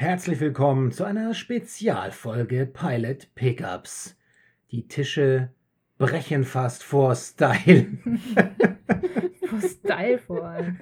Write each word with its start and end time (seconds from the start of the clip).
Herzlich 0.00 0.40
willkommen 0.40 0.92
zu 0.92 1.04
einer 1.04 1.34
Spezialfolge 1.34 2.64
Pilot 2.64 3.34
Pickups. 3.34 4.16
Die 4.70 4.88
Tische 4.88 5.50
brechen 5.98 6.44
fast 6.44 6.82
vor 6.82 7.14
Style. 7.14 7.98
vor 9.46 9.60
Style 9.60 10.18
vor 10.18 10.42
allem. 10.42 10.78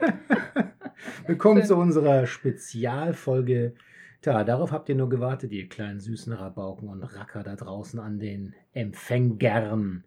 Willkommen 1.26 1.64
zu 1.64 1.74
unserer 1.74 2.28
Spezialfolge. 2.28 3.74
Tja, 4.22 4.44
darauf 4.44 4.70
habt 4.70 4.88
ihr 4.88 4.94
nur 4.94 5.08
gewartet, 5.08 5.50
ihr 5.50 5.68
kleinen 5.68 5.98
süßen 5.98 6.32
Rabauken 6.32 6.88
und 6.88 7.02
Racker 7.02 7.42
da 7.42 7.56
draußen 7.56 7.98
an 7.98 8.20
den 8.20 8.54
Empfängern. 8.72 10.04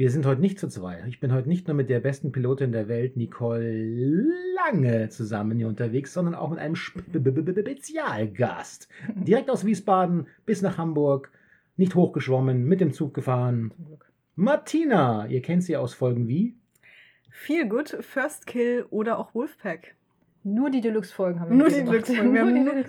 Wir 0.00 0.10
sind 0.10 0.24
heute 0.24 0.40
nicht 0.40 0.58
zu 0.58 0.66
zweit. 0.66 1.06
Ich 1.08 1.20
bin 1.20 1.30
heute 1.30 1.50
nicht 1.50 1.68
nur 1.68 1.76
mit 1.76 1.90
der 1.90 2.00
besten 2.00 2.32
Pilotin 2.32 2.72
der 2.72 2.88
Welt, 2.88 3.18
Nicole 3.18 4.24
Lange, 4.54 5.10
zusammen 5.10 5.58
hier 5.58 5.68
unterwegs, 5.68 6.14
sondern 6.14 6.34
auch 6.34 6.48
mit 6.48 6.58
einem 6.58 6.74
Spezialgast. 6.74 7.28
Direkt 9.14 9.50
aus 9.50 9.66
Wiesbaden 9.66 10.26
bis 10.46 10.62
nach 10.62 10.78
Hamburg, 10.78 11.30
nicht 11.76 11.94
hochgeschwommen, 11.94 12.64
mit 12.64 12.80
dem 12.80 12.94
Zug 12.94 13.12
gefahren. 13.12 13.74
Martina, 14.36 15.26
ihr 15.26 15.42
kennt 15.42 15.64
sie 15.64 15.76
aus 15.76 15.92
Folgen 15.92 16.28
wie? 16.28 16.56
Feel 17.28 17.68
Good, 17.68 17.98
First 18.00 18.46
Kill 18.46 18.86
oder 18.88 19.18
auch 19.18 19.34
Wolfpack. 19.34 19.96
Nur 20.44 20.70
die 20.70 20.80
Deluxe-Folgen 20.80 21.40
haben 21.40 21.50
wir 21.50 21.58
Nur 21.58 21.68
die 21.68 21.84
Deluxe-Folgen. 21.84 22.34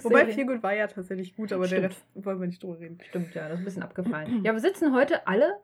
Wobei 0.06 0.28
Feel 0.28 0.46
Good 0.46 0.64
war 0.64 0.74
ja 0.74 0.88
tatsächlich 0.88 1.36
gut, 1.36 1.52
aber 1.52 1.66
Stimmt. 1.66 1.82
der 1.84 1.90
Rest 1.90 2.06
wollen 2.14 2.40
wir 2.40 2.48
nicht 2.48 2.64
drüber 2.64 2.80
reden. 2.80 3.00
Stimmt, 3.10 3.36
ja, 3.36 3.50
das 3.50 3.56
ist 3.56 3.60
ein 3.60 3.66
bisschen 3.66 3.84
abgefallen. 3.90 4.46
ja, 4.46 4.54
wir 4.54 4.62
sitzen 4.62 4.96
heute 4.96 5.28
alle 5.28 5.58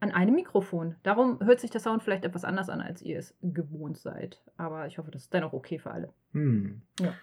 an 0.00 0.10
einem 0.10 0.34
Mikrofon. 0.34 0.96
Darum 1.02 1.38
hört 1.40 1.60
sich 1.60 1.70
der 1.70 1.80
Sound 1.80 2.02
vielleicht 2.02 2.24
etwas 2.24 2.44
anders 2.44 2.68
an, 2.68 2.80
als 2.80 3.02
ihr 3.02 3.18
es 3.18 3.34
gewohnt 3.42 3.98
seid. 3.98 4.42
Aber 4.56 4.86
ich 4.86 4.98
hoffe, 4.98 5.10
das 5.10 5.22
ist 5.22 5.34
dennoch 5.34 5.52
okay 5.52 5.78
für 5.78 5.90
alle. 5.90 6.12
Hm. 6.32 6.82
Ja. 7.00 7.14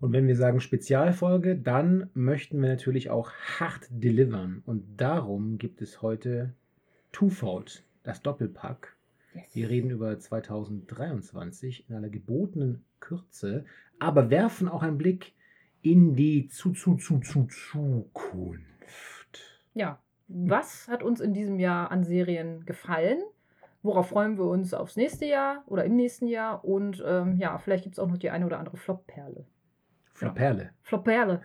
Und 0.00 0.12
wenn 0.12 0.26
wir 0.26 0.34
sagen 0.34 0.60
Spezialfolge, 0.60 1.56
dann 1.56 2.10
möchten 2.12 2.60
wir 2.60 2.68
natürlich 2.68 3.10
auch 3.10 3.30
hart 3.30 3.86
delivern. 3.90 4.62
Und 4.66 5.00
darum 5.00 5.58
gibt 5.58 5.80
es 5.80 6.02
heute 6.02 6.54
Twofold, 7.12 7.84
das 8.02 8.20
Doppelpack. 8.20 8.96
Yes. 9.34 9.54
Wir 9.54 9.68
reden 9.68 9.90
über 9.90 10.18
2023 10.18 11.88
in 11.88 11.94
einer 11.94 12.08
gebotenen 12.08 12.84
Kürze, 12.98 13.64
aber 13.98 14.28
werfen 14.28 14.68
auch 14.68 14.82
einen 14.82 14.98
Blick 14.98 15.34
in 15.82 16.16
die 16.16 16.48
zu, 16.48 16.72
zu, 16.72 16.96
zu, 16.96 17.20
zu 17.20 17.46
Zukunft. 17.46 18.62
Ja, 19.74 20.01
was 20.28 20.88
hat 20.88 21.02
uns 21.02 21.20
in 21.20 21.34
diesem 21.34 21.58
Jahr 21.58 21.90
an 21.90 22.04
Serien 22.04 22.64
gefallen? 22.64 23.22
Worauf 23.82 24.10
freuen 24.10 24.38
wir 24.38 24.44
uns 24.44 24.74
aufs 24.74 24.96
nächste 24.96 25.26
Jahr 25.26 25.64
oder 25.66 25.84
im 25.84 25.96
nächsten 25.96 26.28
Jahr? 26.28 26.64
Und 26.64 27.02
ähm, 27.06 27.36
ja, 27.38 27.58
vielleicht 27.58 27.82
gibt 27.82 27.96
es 27.96 27.98
auch 27.98 28.08
noch 28.08 28.18
die 28.18 28.30
eine 28.30 28.46
oder 28.46 28.58
andere 28.58 28.76
Flop-Perle. 28.76 29.44
Flop-Perle. 30.14 30.70
Flop-Perle. 30.82 31.42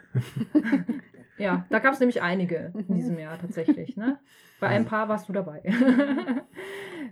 ja, 1.38 1.66
da 1.70 1.80
gab 1.80 1.94
es 1.94 2.00
nämlich 2.00 2.22
einige 2.22 2.74
in 2.76 2.94
diesem 2.94 3.18
Jahr 3.18 3.40
tatsächlich. 3.40 3.98
Ne? 3.98 4.20
Bei 4.60 4.68
ein 4.68 4.86
paar 4.86 5.10
warst 5.10 5.28
du 5.30 5.34
dabei. 5.34 5.64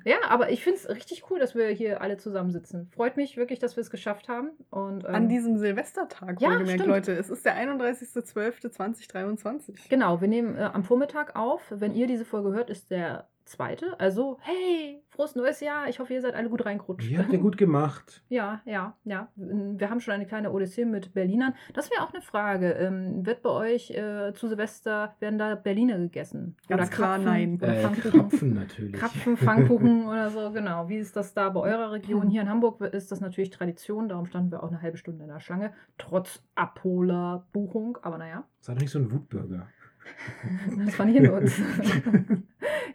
ja, 0.06 0.18
aber 0.30 0.52
ich 0.52 0.64
finde 0.64 0.80
es 0.80 0.88
richtig 0.88 1.24
cool, 1.30 1.40
dass 1.40 1.56
wir 1.56 1.68
hier 1.70 2.02
alle 2.02 2.18
zusammensitzen. 2.18 2.92
Freut 2.96 3.18
mich 3.18 3.36
wirklich, 3.38 3.58
dass 3.60 3.76
wir 3.76 3.82
es 3.82 3.90
geschafft 3.90 4.30
haben. 4.30 4.52
Und, 4.70 5.04
ähm, 5.04 5.16
An 5.16 5.28
diesem 5.30 5.58
Silvestertag, 5.58 6.40
ja, 6.40 6.52
wohlgemerkt, 6.52 6.86
Leute. 6.86 7.14
Es 7.14 7.32
ist 7.32 7.44
der 7.44 7.58
31.12.2023. 7.58 9.90
Genau, 9.90 10.22
wir 10.22 10.28
nehmen 10.28 10.56
äh, 10.56 10.70
am 10.72 10.84
Vormittag 10.84 11.36
auf. 11.36 11.64
Wenn 11.72 11.96
ihr 11.96 12.06
diese 12.08 12.24
Folge 12.24 12.54
hört, 12.54 12.70
ist 12.70 12.92
der 12.92 13.28
zweite. 13.46 14.00
Also, 14.00 14.38
hey, 14.42 15.02
frohes 15.10 15.36
neues 15.36 15.60
Jahr. 15.60 15.88
Ich 15.88 16.00
hoffe, 16.00 16.14
ihr 16.14 16.22
seid 16.22 16.36
alle 16.36 16.50
gut 16.50 16.66
reingerutscht. 16.66 17.10
Ja, 17.10 17.20
habt 17.20 17.32
ihr 17.32 17.40
gut 17.40 17.58
gemacht. 17.58 18.24
Ja, 18.36 18.62
ja, 18.66 18.98
ja. 19.06 19.30
Wir 19.36 19.90
haben 19.90 20.02
schon 20.02 20.14
eine 20.14 20.26
kleine 20.26 20.52
Odyssee 20.52 20.84
mit 20.84 21.14
Berlinern. 21.14 21.54
Das 21.74 21.90
wäre 21.92 22.02
auch 22.02 22.12
eine 22.12 22.22
Frage. 22.22 22.72
Ähm, 22.72 23.26
wird 23.26 23.44
bei 23.44 23.50
euch 23.50 23.92
äh, 23.92 24.34
zu 24.34 24.48
Silvester, 24.48 25.16
werden 25.20 25.38
da 25.38 25.56
Berliner 25.56 25.98
gegessen? 25.98 26.58
Ganz 26.68 26.82
oder 26.82 26.90
klar, 26.90 27.16
Krapfen, 27.16 27.24
nein. 27.26 27.56
Oder 27.56 27.80
äh, 27.80 28.10
Krapfen 28.12 28.54
natürlich. 28.54 29.00
Krapfen, 29.00 29.38
Pfannkuchen 29.38 30.06
oder 30.08 30.32
so, 30.32 30.52
genau. 30.52 30.90
Wie 30.90 30.98
ist 30.98 31.16
das 31.16 31.34
da 31.34 31.50
bei 31.50 31.62
eurer 31.62 31.92
Region? 31.92 32.30
Hier 32.30 32.42
in 32.42 32.50
Hamburg 32.50 32.82
ist 32.82 33.12
das 33.12 33.22
natürlich 33.22 33.52
Tradition. 33.52 34.10
Darum 34.10 34.26
standen 34.26 34.52
wir 34.52 34.64
auch 34.64 34.70
eine 34.70 34.82
halbe 34.82 34.98
Stunde 34.98 35.24
in 35.24 35.30
der 35.30 35.40
Schlange. 35.40 35.72
Trotz 35.98 36.44
Abholer-Buchung. 36.56 38.00
Aber 38.02 38.18
naja. 38.18 38.44
Sei 38.60 38.74
doch 38.74 38.82
nicht 38.82 38.92
so 38.92 39.00
ein 39.00 39.12
Wutbürger. 39.12 39.68
Das 40.86 41.00
war 41.00 41.06
nicht 41.06 41.16
in 41.16 41.30
uns. 41.30 41.60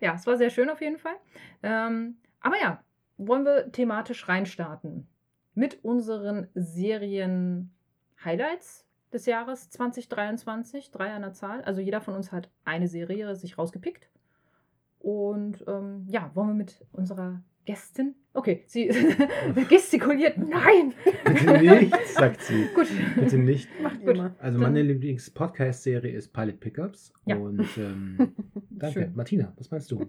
Ja, 0.01 0.15
es 0.15 0.27
war 0.27 0.37
sehr 0.37 0.51
schön 0.51 0.69
auf 0.71 0.81
jeden 0.81 0.99
Fall. 0.99 1.15
Ähm, 1.63 2.17
aber 2.41 2.57
ja, 2.61 2.83
wollen 3.17 3.45
wir 3.45 3.71
thematisch 3.71 4.27
reinstarten 4.29 5.07
mit 5.55 5.85
unseren 5.85 6.49
Serien-Highlights 6.55 8.85
des 9.13 9.27
Jahres 9.27 9.71
2023, 9.71 10.91
drei 10.91 11.13
an 11.13 11.23
der 11.23 11.33
Zahl. 11.33 11.63
Also 11.63 11.81
jeder 11.81 12.01
von 12.01 12.15
uns 12.15 12.33
hat 12.33 12.51
eine 12.65 12.89
Serie 12.89 13.37
sich 13.37 13.57
rausgepickt. 13.59 14.11
Und 15.01 15.65
ähm, 15.67 16.07
ja, 16.09 16.31
wollen 16.35 16.49
wir 16.49 16.55
mit 16.55 16.87
unserer 16.93 17.43
Gästin 17.65 18.15
Okay, 18.33 18.63
sie 18.67 18.89
gestikuliert. 19.69 20.39
Nein! 20.39 20.95
Bitte 21.25 21.59
nicht, 21.59 22.07
sagt 22.07 22.43
sie. 22.43 22.69
Gut. 22.75 22.87
Bitte 23.17 23.39
nicht. 23.39 23.69
Macht 23.83 24.01
Gut. 24.01 24.15
Immer. 24.15 24.37
Also 24.39 24.59
meine 24.61 24.83
Lieblings-Podcast-Serie 24.83 26.13
ist 26.13 26.33
Pilot 26.33 26.61
Pickups. 26.61 27.13
Ja. 27.27 27.37
Und 27.37 27.67
ähm, 27.77 28.33
danke. 28.71 29.01
Schön. 29.01 29.13
Martina, 29.17 29.53
was 29.57 29.73
meinst 29.73 29.91
du? 29.91 30.07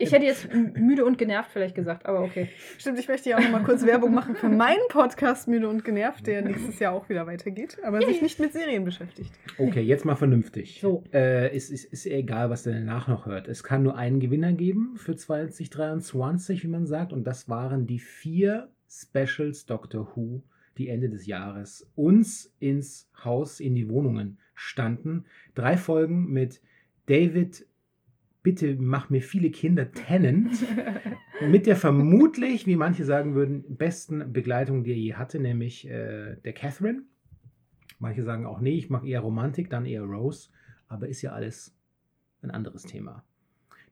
Ich 0.00 0.10
hätte 0.10 0.24
jetzt 0.24 0.52
müde 0.52 1.04
und 1.04 1.16
genervt 1.16 1.50
vielleicht 1.52 1.76
gesagt, 1.76 2.06
aber 2.06 2.22
okay. 2.22 2.48
Stimmt, 2.76 2.98
ich 2.98 3.06
möchte 3.06 3.30
ja 3.30 3.38
auch 3.38 3.42
noch 3.42 3.50
mal 3.52 3.62
kurz 3.62 3.86
Werbung 3.86 4.14
machen 4.14 4.34
für 4.34 4.48
meinen 4.48 4.88
Podcast 4.88 5.46
Müde 5.46 5.68
und 5.68 5.84
genervt, 5.84 6.26
der 6.26 6.42
nächstes 6.42 6.80
Jahr 6.80 6.92
auch 6.92 7.08
wieder 7.08 7.26
weitergeht, 7.28 7.78
aber 7.84 8.02
sich 8.02 8.20
nicht 8.20 8.40
mit 8.40 8.52
Serien 8.52 8.84
beschäftigt. 8.84 9.32
Okay, 9.58 9.80
jetzt 9.80 10.04
mal 10.04 10.16
vernünftig. 10.16 10.80
So. 10.80 11.04
Äh, 11.12 11.54
es 11.56 11.70
ist, 11.70 11.84
ist 11.84 12.06
egal, 12.06 12.50
was 12.50 12.64
danach 12.64 13.06
noch 13.06 13.26
hört. 13.26 13.46
Es 13.46 13.62
kann 13.62 13.84
nur 13.84 13.96
einen 13.96 14.18
Gewinner 14.18 14.52
geben 14.52 14.94
für 14.96 15.14
2023, 15.14 16.64
wie 16.64 16.68
man 16.68 16.86
sagt, 16.86 17.12
und 17.12 17.24
das 17.24 17.48
war 17.48 17.59
waren 17.60 17.86
die 17.86 17.98
vier 17.98 18.70
Specials 18.88 19.66
Doctor 19.66 20.16
Who, 20.16 20.42
die 20.78 20.88
Ende 20.88 21.10
des 21.10 21.26
Jahres 21.26 21.90
uns 21.94 22.54
ins 22.58 23.10
Haus, 23.22 23.60
in 23.60 23.74
die 23.74 23.90
Wohnungen 23.90 24.38
standen. 24.54 25.26
Drei 25.54 25.76
Folgen 25.76 26.32
mit 26.32 26.62
David, 27.04 27.66
bitte 28.42 28.76
mach 28.78 29.10
mir 29.10 29.20
viele 29.20 29.50
Kinder, 29.50 29.92
Tennant, 29.92 30.54
mit 31.50 31.66
der 31.66 31.76
vermutlich, 31.76 32.66
wie 32.66 32.76
manche 32.76 33.04
sagen 33.04 33.34
würden, 33.34 33.76
besten 33.76 34.32
Begleitung, 34.32 34.82
die 34.82 34.92
er 34.92 34.96
je 34.96 35.14
hatte, 35.14 35.38
nämlich 35.38 35.86
äh, 35.86 36.36
der 36.36 36.54
Catherine. 36.54 37.02
Manche 37.98 38.22
sagen 38.22 38.46
auch, 38.46 38.62
nee, 38.62 38.78
ich 38.78 38.88
mache 38.88 39.06
eher 39.06 39.20
Romantik, 39.20 39.68
dann 39.68 39.84
eher 39.84 40.04
Rose, 40.04 40.48
aber 40.88 41.08
ist 41.08 41.20
ja 41.20 41.32
alles 41.32 41.76
ein 42.40 42.50
anderes 42.50 42.84
Thema. 42.84 43.22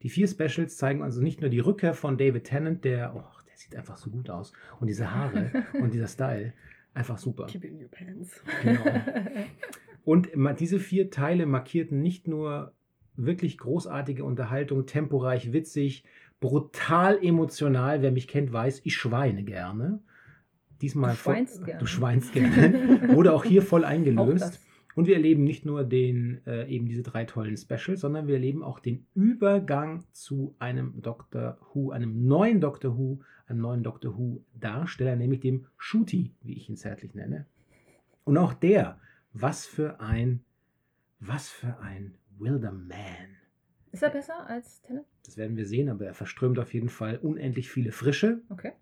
Die 0.02 0.08
vier 0.08 0.26
Specials 0.26 0.78
zeigen 0.78 1.02
also 1.02 1.20
nicht 1.20 1.42
nur 1.42 1.50
die 1.50 1.58
Rückkehr 1.58 1.92
von 1.92 2.16
David 2.16 2.44
Tennant, 2.44 2.84
der, 2.84 3.14
oh, 3.14 3.37
sieht 3.58 3.76
einfach 3.76 3.96
so 3.96 4.10
gut 4.10 4.30
aus. 4.30 4.52
Und 4.80 4.86
diese 4.88 5.12
Haare 5.12 5.64
und 5.74 5.92
dieser 5.92 6.08
Style, 6.08 6.52
einfach 6.94 7.18
super. 7.18 7.46
Keep 7.46 7.64
in 7.64 7.82
your 7.82 7.90
pants. 7.90 8.42
Genau. 8.62 8.84
Und 10.04 10.30
diese 10.58 10.78
vier 10.78 11.10
Teile 11.10 11.44
markierten 11.44 12.00
nicht 12.00 12.28
nur 12.28 12.72
wirklich 13.14 13.58
großartige 13.58 14.24
Unterhaltung, 14.24 14.86
temporeich, 14.86 15.52
witzig, 15.52 16.02
brutal 16.40 17.22
emotional. 17.22 18.00
Wer 18.00 18.10
mich 18.10 18.26
kennt, 18.26 18.50
weiß, 18.50 18.80
ich 18.84 18.96
schweine 18.96 19.44
gerne. 19.44 20.00
Diesmal 20.80 21.10
du 21.10 21.16
schweinst 21.18 21.56
voll, 21.56 21.64
gerne. 21.66 21.80
Du 21.80 21.86
schweinst 21.86 22.32
gerne. 22.32 23.08
Wurde 23.14 23.34
auch 23.34 23.44
hier 23.44 23.60
voll 23.60 23.84
eingelöst. 23.84 24.60
Und 24.94 25.06
wir 25.06 25.14
erleben 25.14 25.44
nicht 25.44 25.64
nur 25.64 25.84
den, 25.84 26.40
äh, 26.46 26.68
eben 26.68 26.86
diese 26.86 27.02
drei 27.02 27.24
tollen 27.24 27.56
Specials, 27.56 28.00
sondern 28.00 28.26
wir 28.26 28.34
erleben 28.34 28.62
auch 28.62 28.80
den 28.80 29.06
Übergang 29.14 30.04
zu 30.12 30.56
einem 30.58 31.00
Doctor 31.02 31.58
Who, 31.72 31.90
einem 31.90 32.26
neuen 32.26 32.60
Doctor 32.60 32.98
Who, 32.98 33.20
einem 33.46 33.60
neuen 33.60 33.82
Doctor 33.82 34.18
Who-Darsteller, 34.18 35.16
nämlich 35.16 35.40
dem 35.40 35.66
Shooty, 35.76 36.34
wie 36.42 36.54
ich 36.54 36.68
ihn 36.68 36.76
zärtlich 36.76 37.14
nenne. 37.14 37.46
Und 38.24 38.36
auch 38.38 38.54
der, 38.54 38.98
was 39.32 39.66
für 39.66 40.00
ein, 40.00 40.40
was 41.20 41.48
für 41.48 41.78
ein 41.78 42.14
wilder 42.38 42.72
Man. 42.72 43.36
Ist 43.92 44.02
er 44.02 44.10
besser 44.10 44.46
als 44.48 44.82
Tennant? 44.82 45.06
Das 45.24 45.36
werden 45.36 45.56
wir 45.56 45.66
sehen, 45.66 45.88
aber 45.88 46.06
er 46.06 46.14
verströmt 46.14 46.58
auf 46.58 46.74
jeden 46.74 46.88
Fall 46.88 47.18
unendlich 47.18 47.70
viele 47.70 47.92
Frische. 47.92 48.42
Okay. 48.50 48.72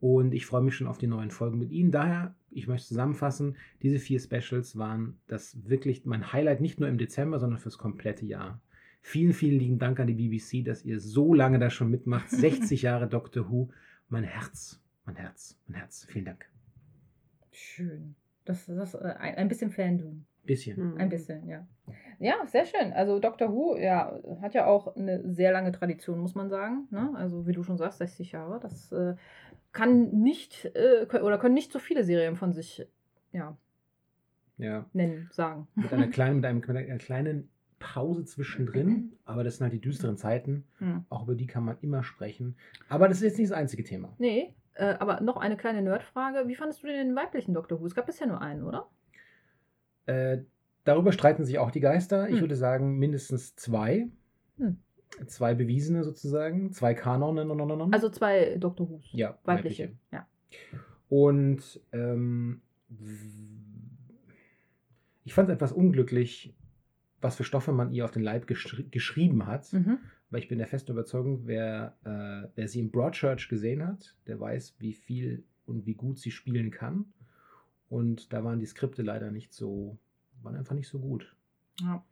Und 0.00 0.34
ich 0.34 0.44
freue 0.44 0.62
mich 0.62 0.74
schon 0.74 0.86
auf 0.86 0.98
die 0.98 1.06
neuen 1.06 1.30
Folgen 1.30 1.58
mit 1.58 1.70
Ihnen. 1.70 1.90
Daher, 1.90 2.34
ich 2.54 2.66
möchte 2.66 2.88
zusammenfassen, 2.88 3.56
diese 3.82 3.98
vier 3.98 4.20
Specials 4.20 4.76
waren 4.76 5.18
das 5.26 5.68
wirklich 5.68 6.04
mein 6.04 6.32
Highlight, 6.32 6.60
nicht 6.60 6.80
nur 6.80 6.88
im 6.88 6.98
Dezember, 6.98 7.38
sondern 7.38 7.58
fürs 7.58 7.78
komplette 7.78 8.26
Jahr. 8.26 8.60
Vielen, 9.00 9.32
vielen 9.32 9.58
lieben 9.58 9.78
Dank 9.78 10.00
an 10.00 10.06
die 10.06 10.14
BBC, 10.14 10.64
dass 10.64 10.84
ihr 10.84 10.98
so 10.98 11.34
lange 11.34 11.58
da 11.58 11.70
schon 11.70 11.90
mitmacht. 11.90 12.30
60 12.30 12.82
Jahre 12.82 13.06
Doctor 13.06 13.50
Who 13.50 13.68
mein 14.08 14.24
Herz, 14.24 14.80
mein 15.04 15.16
Herz, 15.16 15.58
mein 15.66 15.78
Herz. 15.78 16.06
Vielen 16.08 16.24
Dank. 16.24 16.46
Schön. 17.50 18.14
Das 18.44 18.68
ist 18.68 18.94
äh, 18.94 19.14
ein 19.18 19.48
bisschen 19.48 19.70
Fandom. 19.70 20.24
Bisschen. 20.44 20.92
Mhm. 20.92 20.98
Ein 20.98 21.08
bisschen, 21.08 21.48
ja. 21.48 21.66
Ja, 22.18 22.34
sehr 22.46 22.66
schön. 22.66 22.92
Also 22.92 23.18
Doctor 23.18 23.52
Who, 23.52 23.76
ja, 23.76 24.18
hat 24.42 24.54
ja 24.54 24.66
auch 24.66 24.94
eine 24.94 25.32
sehr 25.32 25.52
lange 25.52 25.72
Tradition, 25.72 26.18
muss 26.18 26.34
man 26.34 26.50
sagen. 26.50 26.86
Ne? 26.90 27.12
Also 27.16 27.46
wie 27.46 27.52
du 27.52 27.62
schon 27.62 27.78
sagst, 27.78 27.98
60 27.98 28.32
Jahre. 28.32 28.60
Das 28.60 28.92
äh, 28.92 29.14
kann 29.74 30.10
nicht 30.22 30.64
äh, 30.74 31.06
oder 31.20 31.36
können 31.38 31.54
nicht 31.54 31.70
so 31.72 31.78
viele 31.78 32.04
Serien 32.04 32.36
von 32.36 32.52
sich 32.54 32.86
ja, 33.32 33.56
Ja. 34.56 34.86
nennen, 34.94 35.28
sagen. 35.32 35.68
Mit 35.74 35.92
einer 35.92 36.06
kleinen, 36.08 36.36
mit 36.36 36.46
einem, 36.46 36.58
mit 36.60 36.68
einer 36.70 36.98
kleinen 36.98 37.50
Pause 37.78 38.24
zwischendrin, 38.24 39.12
aber 39.26 39.44
das 39.44 39.58
sind 39.58 39.64
halt 39.64 39.74
die 39.74 39.80
düsteren 39.80 40.16
Zeiten. 40.16 40.64
Hm. 40.78 41.04
Auch 41.10 41.24
über 41.24 41.34
die 41.34 41.46
kann 41.46 41.64
man 41.64 41.76
immer 41.82 42.02
sprechen. 42.02 42.56
Aber 42.88 43.08
das 43.08 43.18
ist 43.18 43.24
jetzt 43.24 43.38
nicht 43.38 43.50
das 43.50 43.58
einzige 43.58 43.84
Thema. 43.84 44.14
Nee, 44.18 44.54
äh, 44.74 44.94
aber 45.00 45.20
noch 45.20 45.36
eine 45.36 45.56
kleine 45.58 45.82
Nerdfrage. 45.82 46.48
Wie 46.48 46.54
fandest 46.54 46.82
du 46.82 46.86
denn 46.86 47.08
den 47.08 47.16
weiblichen 47.16 47.52
Doctor 47.52 47.80
Who? 47.80 47.86
Es 47.86 47.94
gab 47.94 48.06
bisher 48.06 48.26
nur 48.26 48.40
einen, 48.40 48.62
oder? 48.62 48.88
Äh, 50.06 50.38
darüber 50.84 51.12
streiten 51.12 51.44
sich 51.44 51.58
auch 51.58 51.70
die 51.70 51.80
Geister. 51.80 52.28
Ich 52.28 52.36
Hm. 52.36 52.40
würde 52.42 52.56
sagen, 52.56 52.98
mindestens 52.98 53.54
zwei. 53.56 54.08
Hm. 54.56 54.78
Zwei 55.26 55.54
bewiesene 55.54 56.04
sozusagen. 56.04 56.72
Zwei 56.72 56.94
Kanonen. 56.94 57.92
Also 57.92 58.08
zwei 58.08 58.56
Doctor 58.58 58.88
Who's. 58.88 59.08
ja, 59.12 59.38
Weibliche. 59.44 59.92
Ja. 60.12 60.26
Und 61.08 61.80
ähm, 61.92 62.62
ich 65.24 65.34
fand 65.34 65.48
es 65.48 65.54
etwas 65.54 65.72
unglücklich, 65.72 66.54
was 67.20 67.36
für 67.36 67.44
Stoffe 67.44 67.72
man 67.72 67.92
ihr 67.92 68.04
auf 68.04 68.10
den 68.10 68.22
Leib 68.22 68.46
geschri 68.46 68.84
geschrieben 68.90 69.46
hat. 69.46 69.72
Mhm. 69.72 69.98
Weil 70.30 70.40
ich 70.40 70.48
bin 70.48 70.58
der 70.58 70.66
festen 70.66 70.92
Überzeugung, 70.92 71.46
wer, 71.46 71.96
äh, 72.04 72.48
wer 72.56 72.68
sie 72.68 72.80
in 72.80 72.90
Broadchurch 72.90 73.48
gesehen 73.48 73.86
hat, 73.86 74.16
der 74.26 74.40
weiß, 74.40 74.76
wie 74.80 74.92
viel 74.92 75.44
und 75.66 75.86
wie 75.86 75.94
gut 75.94 76.18
sie 76.18 76.30
spielen 76.30 76.70
kann. 76.70 77.06
Und 77.88 78.32
da 78.32 78.42
waren 78.42 78.58
die 78.58 78.66
Skripte 78.66 79.02
leider 79.02 79.30
nicht 79.30 79.52
so, 79.52 79.96
waren 80.42 80.56
einfach 80.56 80.74
nicht 80.74 80.88
so 80.88 80.98
gut. 80.98 81.36
Ja. 81.80 82.04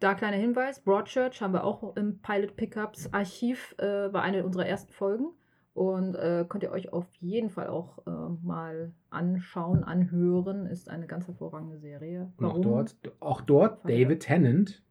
Da 0.00 0.14
kleiner 0.14 0.36
Hinweis: 0.36 0.80
Broadchurch 0.80 1.40
haben 1.40 1.52
wir 1.54 1.64
auch 1.64 1.96
im 1.96 2.20
Pilot 2.20 2.56
Pickups 2.56 3.12
Archiv, 3.12 3.74
äh, 3.78 4.12
war 4.12 4.22
eine 4.22 4.44
unserer 4.44 4.66
ersten 4.66 4.92
Folgen. 4.92 5.32
Und 5.72 6.14
äh, 6.14 6.46
könnt 6.48 6.64
ihr 6.64 6.70
euch 6.70 6.94
auf 6.94 7.06
jeden 7.16 7.50
Fall 7.50 7.66
auch 7.66 7.98
äh, 8.06 8.10
mal 8.42 8.92
anschauen, 9.10 9.84
anhören. 9.84 10.64
Ist 10.66 10.88
eine 10.88 11.06
ganz 11.06 11.26
hervorragende 11.26 11.78
Serie. 11.78 12.32
Und 12.38 12.46
auch 12.46 12.50
Warum? 12.50 12.62
dort, 12.62 12.96
auch 13.20 13.42
dort 13.42 13.82
Fand 13.82 13.90
ich 13.90 14.02
David 14.02 14.20
Tennant. 14.22 14.82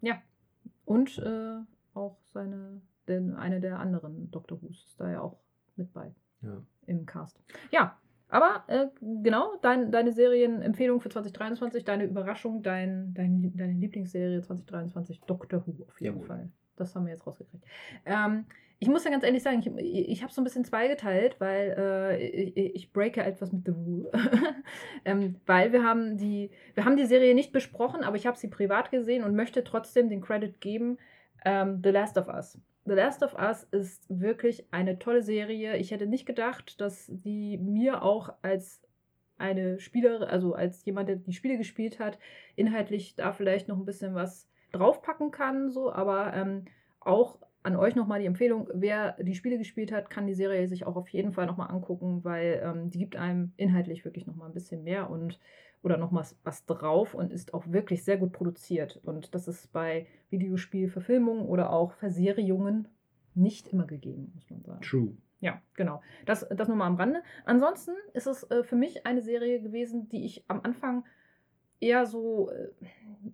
Und 0.86 1.18
äh, 1.18 1.56
auch 1.96 2.18
seine, 2.34 2.81
denn 3.08 3.34
eine 3.34 3.60
der 3.62 3.80
anderen 3.80 4.30
Doctor 4.30 4.62
Who's 4.62 4.86
ist 4.86 5.00
da 5.00 5.10
ja 5.10 5.22
auch 5.22 5.40
mit 5.75 5.92
bei 5.92 6.13
Ja. 6.42 6.62
im 6.86 7.08
Cast. 7.08 7.42
Ja, 7.72 7.98
aber 8.30 8.63
äh, 8.68 8.88
genau, 9.01 9.54
dein, 9.62 9.92
deine 9.92 10.12
Serienempfehlung 10.12 11.00
für 11.00 11.10
2023, 11.10 11.83
deine 11.83 12.06
Überraschung, 12.06 12.63
dein, 12.63 13.13
dein, 13.13 13.54
deine 13.56 13.74
Lieblingsserie 13.74 14.42
2023, 14.42 15.22
Doctor 15.22 15.66
Who 15.66 15.86
auf 15.88 16.01
jeden 16.01 16.16
Jawohl. 16.16 16.27
Fall. 16.27 16.50
Das 16.75 16.95
haben 16.95 17.06
wir 17.06 17.13
jetzt 17.13 17.25
rausgekriegt. 17.25 17.63
Ähm, 18.06 18.45
ich 18.80 18.89
muss 18.89 19.06
ja 19.06 19.12
ganz 19.12 19.24
ehrlich 19.24 19.44
sagen, 19.44 19.62
ich, 19.77 20.10
ich 20.10 20.22
habe 20.22 20.33
so 20.33 20.42
ein 20.42 20.44
bisschen 20.44 20.66
zweigeteilt, 20.66 21.39
weil 21.39 21.75
äh, 21.77 22.27
ich, 22.27 22.75
ich 22.75 22.94
breake 22.94 23.24
etwas 23.24 23.54
mit 23.54 23.66
The 23.66 23.72
Rule. 23.72 24.12
ähm, 25.06 25.36
weil 25.45 25.72
wir 25.72 25.83
haben, 25.83 26.18
die, 26.18 26.51
wir 26.74 26.83
haben 26.83 26.98
die 26.98 27.06
Serie 27.06 27.36
nicht 27.36 27.54
besprochen, 27.54 28.04
aber 28.04 28.18
ich 28.18 28.27
habe 28.27 28.38
sie 28.38 28.50
privat 28.50 28.92
gesehen 28.92 29.24
und 29.24 29.36
möchte 29.36 29.63
trotzdem 29.63 30.10
den 30.10 30.22
Credit 30.22 30.60
geben, 30.60 30.98
ähm, 31.45 31.80
The 31.83 31.92
Last 31.92 32.18
of 32.18 32.27
Us. 32.27 32.60
The 32.86 32.94
Last 32.94 33.24
of 33.24 33.34
Us 33.34 33.64
ist 33.72 34.06
wirklich 34.10 34.68
eine 34.72 35.00
tolle 35.00 35.24
Serie. 35.24 35.78
Ich 35.78 35.92
hätte 35.92 36.06
nicht 36.06 36.26
gedacht, 36.26 36.80
dass 36.80 37.08
die 37.10 37.58
mir 37.58 38.04
auch 38.04 38.34
als 38.44 38.82
eine 39.38 39.80
Spielerin, 39.80 40.24
also 40.24 40.54
als 40.54 40.86
jemand, 40.86 41.10
der 41.10 41.16
die 41.18 41.34
Spiele 41.34 41.58
gespielt 41.58 42.00
hat, 42.00 42.20
inhaltlich 42.56 43.16
da 43.16 43.32
vielleicht 43.32 43.68
noch 43.68 43.78
ein 43.78 43.86
bisschen 43.86 44.14
was 44.14 44.48
draufpacken 44.72 45.32
kann, 45.32 45.72
so, 45.72 45.92
aber 45.92 46.34
ähm, 46.34 46.66
auch 47.00 47.40
an 47.64 47.76
euch 47.76 47.96
nochmal 47.96 48.20
die 48.20 48.28
Empfehlung, 48.28 48.70
wer 48.74 49.14
die 49.14 49.34
Spiele 49.34 49.58
gespielt 49.58 49.92
hat, 49.92 50.12
kann 50.12 50.28
die 50.28 50.36
Serie 50.36 50.68
sich 50.68 50.86
auch 50.86 50.96
auf 50.96 51.10
jeden 51.10 51.32
Fall 51.32 51.48
nochmal 51.48 51.72
angucken, 51.72 52.24
weil 52.24 52.62
ähm, 52.64 52.92
die 52.92 53.00
gibt 53.00 53.16
einem 53.16 53.54
inhaltlich 53.58 54.06
wirklich 54.06 54.28
nochmal 54.28 54.50
ein 54.50 54.54
bisschen 54.54 54.84
mehr 54.84 55.10
und 55.10 55.40
oder 55.86 55.98
nochmal 55.98 56.26
was 56.44 56.66
drauf 56.66 57.14
und 57.14 57.32
ist 57.32 57.54
auch 57.54 57.72
wirklich 57.72 58.04
sehr 58.04 58.18
gut 58.18 58.32
produziert. 58.32 59.00
Und 59.04 59.36
das 59.36 59.48
ist 59.48 59.72
bei 59.72 60.08
Videospielverfilmungen 60.32 61.46
oder 61.46 61.72
auch 61.72 61.94
Verserierungen 61.94 62.88
nicht 63.36 63.68
immer 63.68 63.86
gegeben, 63.86 64.32
muss 64.34 64.50
man 64.50 64.64
sagen. 64.64 64.82
True. 64.82 65.16
Ja, 65.42 65.62
genau. 65.76 66.02
Das, 66.26 66.48
das 66.50 66.68
nur 66.68 66.78
mal 66.78 66.88
am 66.88 66.96
Rande. 66.96 67.22
Ansonsten 67.46 67.92
ist 68.14 68.26
es 68.26 68.50
äh, 68.50 68.64
für 68.64 68.76
mich 68.76 69.06
eine 69.06 69.22
Serie 69.22 69.62
gewesen, 69.62 70.10
die 70.10 70.26
ich 70.26 70.44
am 70.48 70.62
Anfang 70.62 71.06
eher 71.80 72.06
so, 72.06 72.50
äh, 72.50 72.72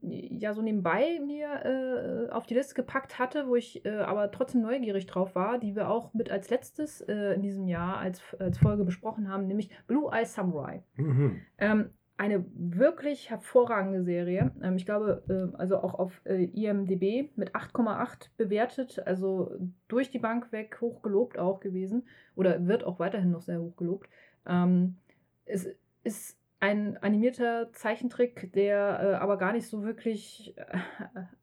ja, 0.02 0.54
so 0.54 0.62
nebenbei 0.62 1.20
mir 1.26 2.28
äh, 2.28 2.32
auf 2.32 2.48
die 2.48 2.56
Liste 2.56 2.74
gepackt 2.74 3.18
hatte, 3.20 3.48
wo 3.48 3.56
ich 3.56 3.86
äh, 3.86 4.00
aber 4.00 4.32
trotzdem 4.32 4.62
neugierig 4.62 5.06
drauf 5.06 5.36
war, 5.36 5.58
die 5.58 5.76
wir 5.76 5.90
auch 5.90 6.14
mit 6.14 6.30
als 6.30 6.50
letztes 6.50 7.02
äh, 7.02 7.34
in 7.36 7.44
diesem 7.44 7.68
Jahr 7.68 7.98
als, 7.98 8.22
als 8.40 8.58
Folge 8.58 8.84
besprochen 8.84 9.30
haben, 9.30 9.48
nämlich 9.48 9.70
Blue 9.88 10.12
Eye 10.12 10.26
Samurai. 10.26 10.84
Mhm. 10.98 11.40
Ähm, 11.60 11.92
eine 12.22 12.46
wirklich 12.54 13.32
hervorragende 13.32 14.04
Serie. 14.04 14.52
Ähm, 14.62 14.76
ich 14.76 14.86
glaube, 14.86 15.24
äh, 15.28 15.58
also 15.58 15.78
auch 15.80 15.96
auf 15.96 16.22
äh, 16.24 16.44
IMDB 16.44 17.32
mit 17.36 17.56
8,8 17.56 18.30
bewertet, 18.38 19.02
also 19.08 19.56
durch 19.88 20.12
die 20.12 20.20
Bank 20.20 20.52
weg 20.52 20.78
hoch 20.82 21.02
gelobt 21.02 21.40
auch 21.40 21.60
gewesen 21.60 22.04
oder 22.36 22.68
wird 22.68 22.84
auch 22.84 23.00
weiterhin 23.00 23.32
noch 23.32 23.42
sehr 23.42 23.60
hoch 23.60 23.76
gelobt. 23.76 24.08
Ähm, 24.46 24.98
es 25.46 25.68
ist 26.04 26.38
ein 26.60 26.96
animierter 26.98 27.74
Zeichentrick, 27.74 28.54
der 28.54 29.00
äh, 29.02 29.16
aber 29.16 29.40
gar 29.40 29.54
nicht 29.54 29.66
so 29.66 29.82
wirklich, 29.82 30.56
äh, 30.58 30.78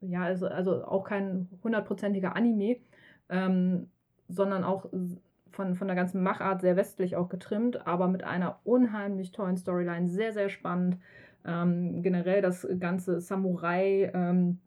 ja, 0.01 0.23
also, 0.23 0.47
also 0.47 0.85
auch 0.85 1.03
kein 1.03 1.49
hundertprozentiger 1.65 2.37
Anime, 2.37 2.77
ähm, 3.29 3.91
sondern 4.29 4.63
auch 4.63 4.87
von, 5.51 5.75
von 5.75 5.87
der 5.89 5.97
ganzen 5.97 6.23
Machart 6.23 6.61
sehr 6.61 6.77
westlich 6.77 7.17
auch 7.17 7.29
getrimmt, 7.29 7.87
aber 7.87 8.09
mit 8.09 8.25
einer 8.25 8.61
unheimlich 8.65 9.33
tollen 9.33 9.57
Storyline, 9.57 10.09
sehr, 10.09 10.33
sehr 10.33 10.49
spannend. 10.49 10.99
Ähm, 11.45 12.03
generell 12.03 12.43
das 12.43 12.67
ganze 12.79 13.21
Samurai. 13.21 14.11
Ähm, 14.15 14.59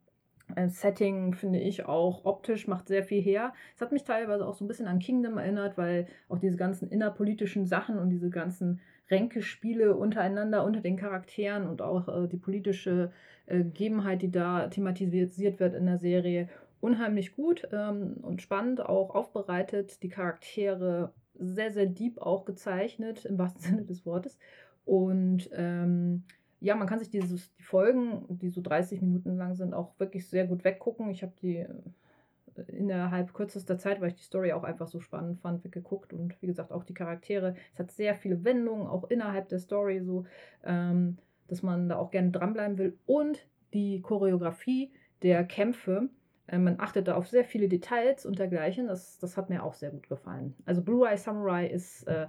äh, 0.56 0.68
Setting 0.70 1.34
finde 1.34 1.60
ich 1.60 1.86
auch 1.86 2.26
optisch 2.26 2.68
macht 2.68 2.88
sehr 2.88 3.04
viel 3.04 3.22
her. 3.22 3.54
Es 3.76 3.82
hat 3.82 3.92
mich 3.92 4.04
teilweise 4.04 4.46
auch 4.46 4.54
so 4.54 4.66
ein 4.66 4.68
bisschen 4.68 4.88
an 4.88 5.00
Kingdom 5.00 5.38
erinnert, 5.38 5.78
weil 5.78 6.08
auch 6.30 6.40
diese 6.40 6.58
ganzen 6.58 6.90
innerpolitischen 6.90 7.66
Sachen 7.66 7.98
und 7.98 8.10
diese 8.10 8.30
ganzen 8.30 8.80
Ränkespiele 9.10 9.96
untereinander, 9.96 10.64
unter 10.64 10.82
den 10.82 10.98
Charakteren 10.98 11.68
und 11.68 11.82
auch 11.82 12.08
äh, 12.08 12.28
die 12.28 12.38
politische 12.38 13.12
äh, 13.46 13.58
Gegebenheit, 13.60 14.22
die 14.22 14.32
da 14.32 14.68
thematisiert 14.68 15.60
wird 15.60 15.76
in 15.76 15.86
der 15.86 15.98
Serie, 15.98 16.50
unheimlich 16.82 17.36
gut 17.36 17.68
ähm, 17.72 18.18
und 18.22 18.42
spannend 18.42 18.82
auch 18.82 19.16
aufbereitet. 19.16 20.04
Die 20.04 20.10
Charaktere 20.10 21.14
sehr, 21.36 21.72
sehr 21.72 21.86
deep 21.86 22.20
auch 22.20 22.46
gezeichnet, 22.46 23.26
im 23.26 23.38
wahrsten 23.38 23.62
Sinne 23.62 23.86
des 23.86 24.06
Wortes. 24.06 24.38
Und 24.86 25.50
ähm, 25.54 26.24
ja, 26.60 26.76
man 26.76 26.88
kann 26.88 27.00
sich 27.00 27.10
dieses, 27.10 27.54
die 27.56 27.64
Folgen, 27.64 28.26
die 28.30 28.50
so 28.50 28.62
30 28.62 29.02
Minuten 29.02 29.38
lang 29.38 29.56
sind, 29.56 29.74
auch 29.74 29.98
wirklich 30.00 30.28
sehr 30.28 30.46
gut 30.46 30.64
weggucken. 30.64 31.10
Ich 31.10 31.24
habe 31.24 31.34
die 31.42 31.66
innerhalb 32.68 33.34
kürzester 33.34 33.78
Zeit, 33.78 34.02
weil 34.02 34.10
ich 34.10 34.16
die 34.16 34.24
Story 34.24 34.52
auch 34.54 34.64
einfach 34.64 34.88
so 34.88 35.00
spannend 35.00 35.40
fand, 35.40 35.64
weggeguckt 35.64 36.14
und 36.14 36.40
wie 36.42 36.48
gesagt 36.48 36.72
auch 36.72 36.84
die 36.84 36.94
Charaktere. 36.94 37.56
Es 37.74 37.80
hat 37.80 37.92
sehr 37.92 38.16
viele 38.16 38.44
Wendungen, 38.44 38.88
auch 38.88 39.10
innerhalb 39.10 39.50
der 39.50 39.60
Story, 39.60 40.02
so 40.02 40.26
ähm, 40.64 41.18
dass 41.48 41.64
man 41.64 41.90
da 41.90 41.98
auch 41.98 42.12
gerne 42.12 42.32
dranbleiben 42.32 42.78
will. 42.78 42.98
Und 43.06 43.48
die 43.74 44.02
Choreografie 44.02 44.92
der 45.22 45.44
Kämpfe, 45.44 46.04
äh, 46.04 46.08
man 46.58 46.80
achtet 46.80 47.08
da 47.08 47.16
auf 47.16 47.28
sehr 47.28 47.46
viele 47.46 47.70
Details 47.70 48.26
und 48.26 48.40
dergleichen. 48.40 48.88
Das, 48.88 49.18
das 49.20 49.38
hat 49.38 49.50
mir 49.50 49.64
auch 49.64 49.74
sehr 49.74 49.92
gut 49.92 50.10
gefallen. 50.10 50.56
Also 50.66 50.82
Blue 50.82 51.08
Eye 51.08 51.18
Samurai 51.18 51.68
ist 51.68 52.08
äh, 52.08 52.28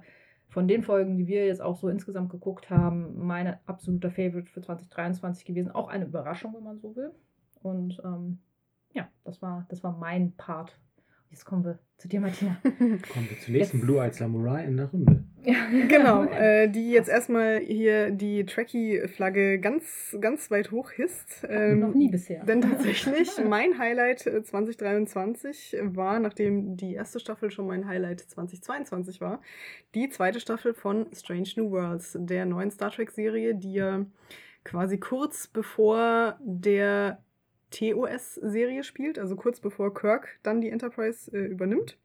von 0.49 0.67
den 0.67 0.83
Folgen, 0.83 1.17
die 1.17 1.27
wir 1.27 1.47
jetzt 1.47 1.61
auch 1.61 1.75
so 1.75 1.89
insgesamt 1.89 2.29
geguckt 2.29 2.69
haben, 2.69 3.25
mein 3.25 3.57
absoluter 3.65 4.11
Favorite 4.11 4.49
für 4.49 4.61
2023 4.61 5.45
gewesen. 5.45 5.71
Auch 5.71 5.87
eine 5.87 6.05
Überraschung, 6.05 6.53
wenn 6.55 6.63
man 6.63 6.79
so 6.79 6.95
will. 6.95 7.11
Und 7.61 8.01
ähm, 8.05 8.39
ja, 8.93 9.09
das 9.23 9.41
war, 9.41 9.65
das 9.69 9.83
war 9.83 9.97
mein 9.97 10.33
Part. 10.33 10.77
Jetzt 11.33 11.45
kommen 11.45 11.65
wir 11.65 11.79
zu 11.97 12.07
dir, 12.07 12.21
Martina. 12.21 12.57
Kommen 12.63 13.27
wir 13.27 13.39
zur 13.39 13.53
nächsten 13.53 13.77
Jetzt- 13.77 13.81
Blue-Eyed 13.81 14.13
Samurai 14.13 14.65
in 14.65 14.77
der 14.77 14.85
Runde. 14.85 15.23
Genau, 15.89 16.23
äh, 16.31 16.69
die 16.69 16.91
jetzt 16.91 17.09
erstmal 17.09 17.59
hier 17.59 18.11
die 18.11 18.45
Trekkie-Flagge 18.45 19.57
ganz, 19.59 20.15
ganz 20.21 20.51
weit 20.51 20.69
hoch 20.69 20.91
hisst. 20.91 21.43
Ähm, 21.49 21.79
Noch 21.79 21.95
nie 21.95 22.09
bisher. 22.09 22.43
Denn 22.43 22.61
tatsächlich, 22.61 23.31
mein 23.49 23.79
Highlight 23.79 24.27
äh, 24.27 24.43
2023 24.43 25.77
war, 25.81 26.19
nachdem 26.19 26.77
die 26.77 26.93
erste 26.93 27.19
Staffel 27.19 27.49
schon 27.49 27.65
mein 27.65 27.87
Highlight 27.87 28.19
2022 28.19 29.19
war, 29.19 29.41
die 29.95 30.09
zweite 30.09 30.39
Staffel 30.39 30.75
von 30.75 31.07
Strange 31.15 31.49
New 31.55 31.71
Worlds, 31.71 32.15
der 32.19 32.45
neuen 32.45 32.69
Star 32.69 32.91
Trek-Serie, 32.91 33.55
die 33.55 33.73
ja 33.73 34.05
quasi 34.63 34.99
kurz 34.99 35.47
bevor 35.47 36.37
der 36.43 37.23
TOS-Serie 37.73 38.83
spielt, 38.83 39.19
also 39.19 39.35
kurz 39.35 39.59
bevor 39.59 39.93
Kirk 39.93 40.39
dann 40.43 40.61
die 40.61 40.69
Enterprise 40.69 41.31
äh, 41.31 41.45
übernimmt. 41.45 41.97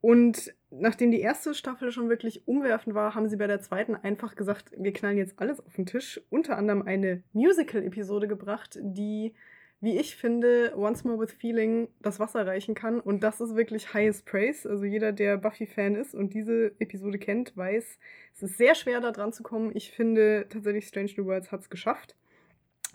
Und 0.00 0.54
nachdem 0.70 1.10
die 1.10 1.20
erste 1.20 1.54
Staffel 1.54 1.90
schon 1.90 2.08
wirklich 2.08 2.46
umwerfend 2.46 2.94
war, 2.94 3.14
haben 3.14 3.28
sie 3.28 3.36
bei 3.36 3.46
der 3.46 3.60
zweiten 3.60 3.96
einfach 3.96 4.36
gesagt, 4.36 4.70
wir 4.76 4.92
knallen 4.92 5.18
jetzt 5.18 5.40
alles 5.40 5.58
auf 5.58 5.74
den 5.74 5.86
Tisch. 5.86 6.20
Unter 6.30 6.56
anderem 6.58 6.82
eine 6.82 7.22
Musical-Episode 7.32 8.28
gebracht, 8.28 8.78
die 8.80 9.34
wie 9.80 9.98
ich 9.98 10.16
finde, 10.16 10.72
Once 10.76 11.04
More 11.04 11.20
with 11.20 11.32
Feeling 11.32 11.88
das 12.00 12.18
Wasser 12.18 12.46
reichen 12.46 12.74
kann. 12.74 12.98
Und 12.98 13.22
das 13.22 13.40
ist 13.40 13.56
wirklich 13.56 13.92
highest 13.92 14.24
praise. 14.24 14.68
Also 14.68 14.84
jeder, 14.84 15.12
der 15.12 15.36
Buffy-Fan 15.36 15.96
ist 15.96 16.14
und 16.14 16.32
diese 16.32 16.72
Episode 16.78 17.18
kennt, 17.18 17.56
weiß, 17.56 17.98
es 18.34 18.42
ist 18.42 18.56
sehr 18.56 18.74
schwer, 18.74 19.00
da 19.00 19.12
dran 19.12 19.32
zu 19.32 19.42
kommen. 19.42 19.72
Ich 19.74 19.90
finde 19.92 20.46
tatsächlich 20.48 20.86
Strange 20.86 21.12
New 21.16 21.26
Worlds 21.26 21.52
hat 21.52 21.60
es 21.60 21.70
geschafft. 21.70 22.16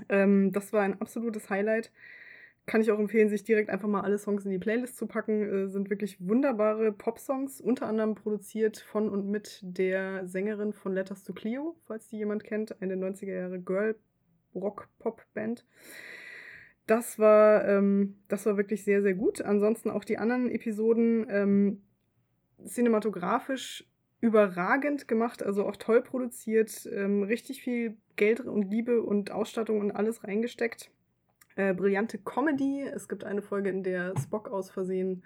Ähm, 0.10 0.52
das 0.52 0.74
war 0.74 0.82
ein 0.82 1.00
absolutes 1.02 1.50
Highlight. 1.50 1.92
Kann 2.68 2.82
ich 2.82 2.92
auch 2.92 3.00
empfehlen, 3.00 3.30
sich 3.30 3.44
direkt 3.44 3.70
einfach 3.70 3.88
mal 3.88 4.02
alle 4.02 4.20
Songs 4.20 4.46
in 4.46 4.52
die 4.52 4.60
Playlist 4.60 4.98
zu 4.98 5.08
packen. 5.08 5.44
Äh, 5.44 5.68
sind 5.68 5.90
wirklich 5.90 6.18
wunderbare 6.20 6.92
Pop-Songs, 6.92 7.62
unter 7.62 7.88
anderem 7.88 8.16
produziert 8.16 8.78
von 8.78 9.10
und 9.10 9.30
mit 9.30 9.60
der 9.64 10.28
Sängerin 10.28 10.74
von 10.74 10.94
Letters 10.94 11.24
to 11.24 11.34
Cleo, 11.34 11.76
falls 11.86 12.08
die 12.08 12.18
jemand 12.18 12.44
kennt, 12.44 12.82
eine 12.82 12.96
90er 12.96 13.34
Jahre 13.34 13.60
Girl-Rock-Pop-Band 13.60 15.66
das 16.92 17.20
war, 17.20 17.68
ähm, 17.68 18.18
das 18.28 18.46
war 18.46 18.58
wirklich 18.58 18.84
sehr, 18.84 19.02
sehr 19.02 19.14
gut. 19.14 19.42
Ansonsten 19.42 19.90
auch 19.90 20.04
die 20.04 20.18
anderen 20.18 20.50
Episoden 20.50 21.26
ähm, 21.30 21.82
cinematografisch 22.66 23.86
überragend 24.22 25.08
gemacht, 25.08 25.44
also 25.44 25.66
auch 25.66 25.76
toll 25.76 26.02
produziert, 26.02 26.88
ähm, 26.94 27.24
richtig 27.24 27.62
viel 27.62 27.98
Geld 28.16 28.40
und 28.40 28.70
Liebe 28.70 29.02
und 29.02 29.32
Ausstattung 29.32 29.80
und 29.80 29.92
alles 29.92 30.24
reingesteckt. 30.24 30.92
Äh, 31.56 31.74
brillante 31.74 32.20
Comedy. 32.20 32.84
Es 32.84 33.10
gibt 33.10 33.24
eine 33.24 33.42
Folge, 33.42 33.70
in 33.70 33.84
der 33.84 34.14
Spock 34.18 34.50
aus 34.50 34.70
Versehen, 34.70 35.24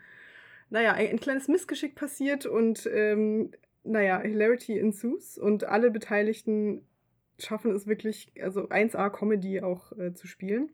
naja, 0.69 0.93
ein, 0.93 1.09
ein 1.09 1.19
kleines 1.19 1.47
Missgeschick 1.47 1.93
passiert 1.95 2.45
und, 2.45 2.89
ähm, 2.91 3.51
naja, 3.83 4.19
Hilarity 4.21 4.79
ensues 4.79 5.37
und 5.37 5.65
alle 5.65 5.91
Beteiligten 5.91 6.81
schaffen 7.37 7.75
es 7.75 7.85
wirklich, 7.85 8.31
also 8.41 8.69
1A 8.69 9.09
Comedy 9.09 9.61
auch 9.61 9.91
äh, 9.97 10.13
zu 10.13 10.25
spielen. 10.25 10.71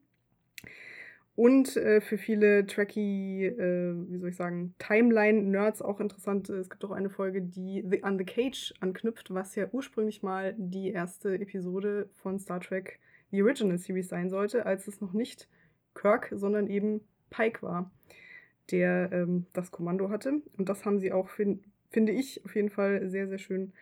Und 1.35 1.77
äh, 1.77 2.01
für 2.01 2.17
viele 2.17 2.65
tracky, 2.67 3.45
äh, 3.45 3.93
wie 4.09 4.17
soll 4.17 4.29
ich 4.29 4.35
sagen, 4.35 4.75
Timeline-Nerds 4.79 5.81
auch 5.81 5.99
interessant. 5.99 6.49
Es 6.49 6.69
gibt 6.69 6.83
auch 6.83 6.91
eine 6.91 7.09
Folge, 7.09 7.41
die 7.41 7.83
The, 7.89 8.03
an 8.03 8.17
The 8.17 8.25
Cage 8.25 8.73
anknüpft, 8.79 9.33
was 9.33 9.55
ja 9.55 9.67
ursprünglich 9.71 10.23
mal 10.23 10.53
die 10.57 10.91
erste 10.91 11.35
Episode 11.35 12.09
von 12.15 12.37
Star 12.37 12.59
Trek 12.59 12.99
The 13.31 13.43
Original 13.43 13.77
Series 13.77 14.09
sein 14.09 14.29
sollte, 14.29 14.65
als 14.65 14.87
es 14.87 14.99
noch 14.99 15.13
nicht 15.13 15.47
Kirk, 15.95 16.29
sondern 16.35 16.67
eben 16.67 17.01
Pike 17.29 17.61
war, 17.61 17.91
der 18.69 19.09
ähm, 19.13 19.45
das 19.53 19.71
Kommando 19.71 20.09
hatte. 20.09 20.41
Und 20.57 20.67
das 20.67 20.85
haben 20.85 20.99
sie 20.99 21.13
auch, 21.13 21.29
fin 21.29 21.63
finde 21.89 22.13
ich, 22.13 22.43
auf 22.45 22.55
jeden 22.55 22.69
Fall 22.69 23.09
sehr, 23.09 23.27
sehr 23.27 23.37
schön 23.37 23.73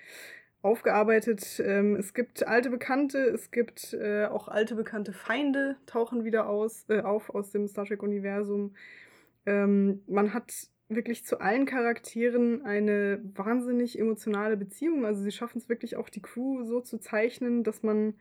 aufgearbeitet. 0.61 1.61
Ähm, 1.65 1.95
es 1.95 2.13
gibt 2.13 2.47
alte 2.47 2.69
Bekannte, 2.69 3.19
es 3.19 3.51
gibt 3.51 3.93
äh, 3.93 4.25
auch 4.25 4.47
alte 4.47 4.75
bekannte 4.75 5.13
Feinde, 5.13 5.77
tauchen 5.85 6.23
wieder 6.23 6.49
aus, 6.49 6.85
äh, 6.89 7.01
auf 7.01 7.29
aus 7.29 7.51
dem 7.51 7.67
Star 7.67 7.85
Trek-Universum. 7.85 8.73
Ähm, 9.45 10.01
man 10.07 10.33
hat 10.33 10.69
wirklich 10.89 11.23
zu 11.25 11.39
allen 11.39 11.65
Charakteren 11.65 12.65
eine 12.65 13.21
wahnsinnig 13.35 13.97
emotionale 13.97 14.57
Beziehung. 14.57 15.05
Also 15.05 15.21
sie 15.21 15.31
schaffen 15.31 15.59
es 15.59 15.69
wirklich 15.69 15.95
auch 15.95 16.09
die 16.09 16.21
Crew 16.21 16.63
so 16.63 16.81
zu 16.81 16.97
zeichnen, 16.97 17.63
dass 17.63 17.83
man 17.83 18.15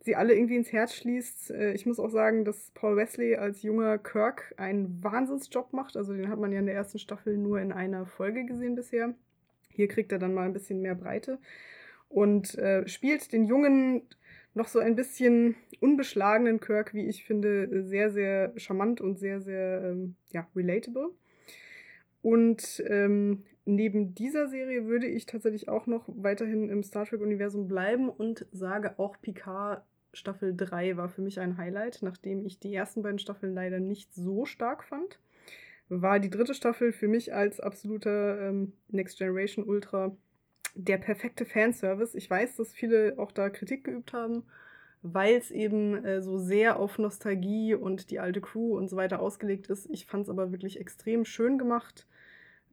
sie 0.00 0.16
alle 0.16 0.34
irgendwie 0.34 0.56
ins 0.56 0.72
Herz 0.72 0.94
schließt. 0.94 1.50
Äh, 1.50 1.72
ich 1.72 1.86
muss 1.86 1.98
auch 1.98 2.10
sagen, 2.10 2.44
dass 2.44 2.70
Paul 2.74 2.96
Wesley 2.96 3.36
als 3.36 3.62
junger 3.62 3.98
Kirk 3.98 4.54
einen 4.56 5.02
Wahnsinnsjob 5.02 5.72
macht. 5.72 5.96
Also 5.96 6.12
den 6.12 6.28
hat 6.28 6.38
man 6.38 6.52
ja 6.52 6.60
in 6.60 6.66
der 6.66 6.74
ersten 6.74 6.98
Staffel 6.98 7.36
nur 7.36 7.60
in 7.60 7.72
einer 7.72 8.06
Folge 8.06 8.44
gesehen 8.44 8.74
bisher. 8.74 9.14
Hier 9.72 9.88
kriegt 9.88 10.12
er 10.12 10.18
dann 10.18 10.34
mal 10.34 10.46
ein 10.46 10.52
bisschen 10.52 10.80
mehr 10.80 10.94
Breite 10.94 11.38
und 12.08 12.56
äh, 12.58 12.86
spielt 12.86 13.32
den 13.32 13.44
jungen, 13.44 14.02
noch 14.54 14.68
so 14.68 14.78
ein 14.78 14.96
bisschen 14.96 15.56
unbeschlagenen 15.80 16.60
Kirk, 16.60 16.92
wie 16.92 17.06
ich 17.06 17.24
finde, 17.24 17.84
sehr, 17.84 18.10
sehr 18.10 18.52
charmant 18.56 19.00
und 19.00 19.18
sehr, 19.18 19.40
sehr 19.40 19.82
ähm, 19.82 20.14
ja, 20.30 20.46
relatable. 20.54 21.10
Und 22.20 22.82
ähm, 22.86 23.44
neben 23.64 24.14
dieser 24.14 24.48
Serie 24.48 24.86
würde 24.86 25.06
ich 25.06 25.26
tatsächlich 25.26 25.68
auch 25.68 25.86
noch 25.86 26.04
weiterhin 26.06 26.68
im 26.68 26.82
Star 26.82 27.06
Trek-Universum 27.06 27.66
bleiben 27.66 28.08
und 28.08 28.46
sage 28.52 28.98
auch 28.98 29.16
Picard 29.20 29.82
Staffel 30.14 30.54
3 30.54 30.98
war 30.98 31.08
für 31.08 31.22
mich 31.22 31.40
ein 31.40 31.56
Highlight, 31.56 32.00
nachdem 32.02 32.44
ich 32.44 32.58
die 32.58 32.74
ersten 32.74 33.02
beiden 33.02 33.18
Staffeln 33.18 33.54
leider 33.54 33.80
nicht 33.80 34.14
so 34.14 34.44
stark 34.44 34.84
fand 34.84 35.18
war 36.00 36.20
die 36.20 36.30
dritte 36.30 36.54
Staffel 36.54 36.92
für 36.92 37.08
mich 37.08 37.34
als 37.34 37.60
absoluter 37.60 38.40
ähm, 38.48 38.72
Next 38.88 39.18
Generation 39.18 39.64
Ultra 39.64 40.16
der 40.74 40.96
perfekte 40.96 41.44
Fanservice. 41.44 42.14
Ich 42.16 42.30
weiß, 42.30 42.56
dass 42.56 42.72
viele 42.72 43.14
auch 43.18 43.30
da 43.30 43.50
Kritik 43.50 43.84
geübt 43.84 44.14
haben, 44.14 44.44
weil 45.02 45.34
es 45.34 45.50
eben 45.50 46.02
äh, 46.04 46.22
so 46.22 46.38
sehr 46.38 46.78
auf 46.78 46.98
Nostalgie 46.98 47.74
und 47.74 48.10
die 48.10 48.20
alte 48.20 48.40
Crew 48.40 48.78
und 48.78 48.88
so 48.88 48.96
weiter 48.96 49.20
ausgelegt 49.20 49.66
ist. 49.66 49.86
Ich 49.90 50.06
fand 50.06 50.24
es 50.24 50.30
aber 50.30 50.50
wirklich 50.50 50.80
extrem 50.80 51.26
schön 51.26 51.58
gemacht. 51.58 52.06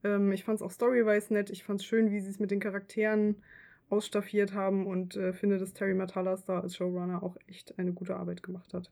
Ähm, 0.06 0.32
ich 0.32 0.46
fand 0.46 0.58
es 0.58 0.62
auch 0.62 0.72
storywise 0.72 1.34
nett. 1.34 1.50
Ich 1.50 1.66
fand 1.66 1.82
es 1.82 1.86
schön, 1.86 2.12
wie 2.12 2.22
sie 2.22 2.30
es 2.30 2.40
mit 2.40 2.52
den 2.52 2.62
Charakteren 2.62 3.44
ausstaffiert 3.90 4.54
haben 4.54 4.88
und 4.88 5.18
äh, 5.18 5.34
finde, 5.34 5.58
dass 5.58 5.74
Terry 5.74 5.94
Matalas 5.94 6.46
da 6.46 6.62
als 6.62 6.78
Showrunner 6.78 7.22
auch 7.22 7.36
echt 7.48 7.78
eine 7.80 7.92
gute 7.92 8.16
Arbeit 8.16 8.44
gemacht 8.44 8.74
hat 8.74 8.92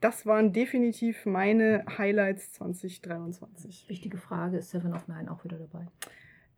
das 0.00 0.26
waren 0.26 0.52
definitiv 0.52 1.26
meine 1.26 1.84
Highlights 1.98 2.52
2023. 2.52 3.86
Wichtige 3.88 4.16
Frage, 4.16 4.58
ist 4.58 4.70
Seven 4.70 4.94
of 4.94 5.08
Nine 5.08 5.30
auch 5.30 5.44
wieder 5.44 5.58
dabei? 5.58 5.86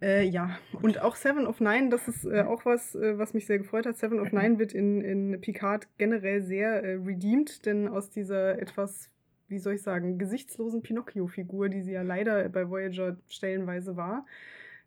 Äh, 0.03 0.27
ja, 0.27 0.59
Gut. 0.73 0.85
und 0.85 1.03
auch 1.03 1.15
Seven 1.15 1.47
of 1.47 1.61
Nine, 1.61 1.91
das 1.91 2.09
ist 2.09 2.25
äh, 2.25 2.43
auch 2.43 2.65
was, 2.65 2.95
äh, 2.95 3.19
was 3.19 3.35
mich 3.35 3.47
sehr 3.47 3.59
gefreut 3.59 3.87
hat. 3.87 3.99
Seven 3.99 4.19
of 4.19 4.33
Nine 4.33 4.59
wird 4.59 4.73
in, 4.73 5.03
in 5.03 5.41
Picard 5.41 5.89
generell 5.99 6.43
sehr 6.43 6.83
äh, 6.83 6.95
redeemed, 6.95 7.67
denn 7.67 7.87
aus 7.87 8.11
dieser 8.11 8.59
etwas, 8.59 9.11
wie 9.49 9.59
soll 9.59 9.75
ich 9.75 9.83
sagen, 9.83 10.19
gesichtslosen 10.19 10.83
Pinocchio-Figur, 10.83 11.69
die 11.69 11.83
sie 11.83 11.93
ja 11.93 12.03
leider 12.03 12.49
bei 12.49 12.69
Voyager 12.69 13.19
stellenweise 13.29 13.97
war, 13.97 14.25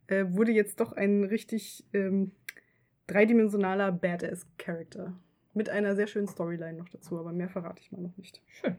äh, 0.08 0.26
wurde 0.30 0.52
jetzt 0.52 0.80
doch 0.80 0.94
ein 0.94 1.24
richtig 1.24 1.86
ähm, 1.94 2.32
dreidimensionaler 3.06 3.92
Badass-Charakter. 3.92 5.14
Mit 5.54 5.70
einer 5.70 5.96
sehr 5.96 6.08
schönen 6.08 6.28
Storyline 6.28 6.78
noch 6.78 6.90
dazu, 6.90 7.20
aber 7.20 7.32
mehr 7.32 7.50
verrate 7.50 7.82
ich 7.82 7.92
mal 7.92 8.02
noch 8.02 8.18
nicht. 8.18 8.42
Schön. 8.48 8.76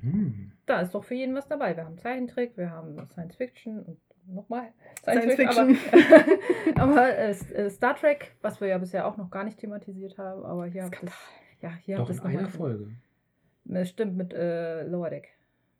Hm. 0.00 0.52
Da 0.66 0.80
ist 0.80 0.94
doch 0.94 1.04
für 1.04 1.14
jeden 1.14 1.34
was 1.34 1.48
dabei. 1.48 1.76
Wir 1.76 1.84
haben 1.84 1.98
Zeichentrick, 1.98 2.56
wir 2.56 2.70
haben 2.70 2.94
Science 3.06 3.36
Fiction 3.36 3.82
und 3.82 3.98
nochmal 4.26 4.72
Science, 5.02 5.22
Science 5.22 5.34
Fiction. 5.34 5.78
Aber, 6.74 6.82
aber 6.92 7.18
äh, 7.18 7.30
äh, 7.30 7.70
Star 7.70 7.96
Trek, 7.96 8.34
was 8.42 8.60
wir 8.60 8.68
ja 8.68 8.78
bisher 8.78 9.06
auch 9.06 9.16
noch 9.16 9.30
gar 9.30 9.44
nicht 9.44 9.58
thematisiert 9.58 10.18
haben, 10.18 10.44
aber 10.44 10.66
hier 10.66 10.84
habt 10.84 11.02
es. 11.02 11.12
Ja, 11.62 11.70
hier 11.82 11.96
doch 11.96 12.08
habt 12.08 12.18
in 12.18 12.38
einer 12.38 12.48
Folge. 12.48 12.90
Das 13.64 13.88
stimmt 13.88 14.16
mit 14.16 14.34
äh, 14.34 14.82
Lower 14.84 15.08
Deck. 15.08 15.28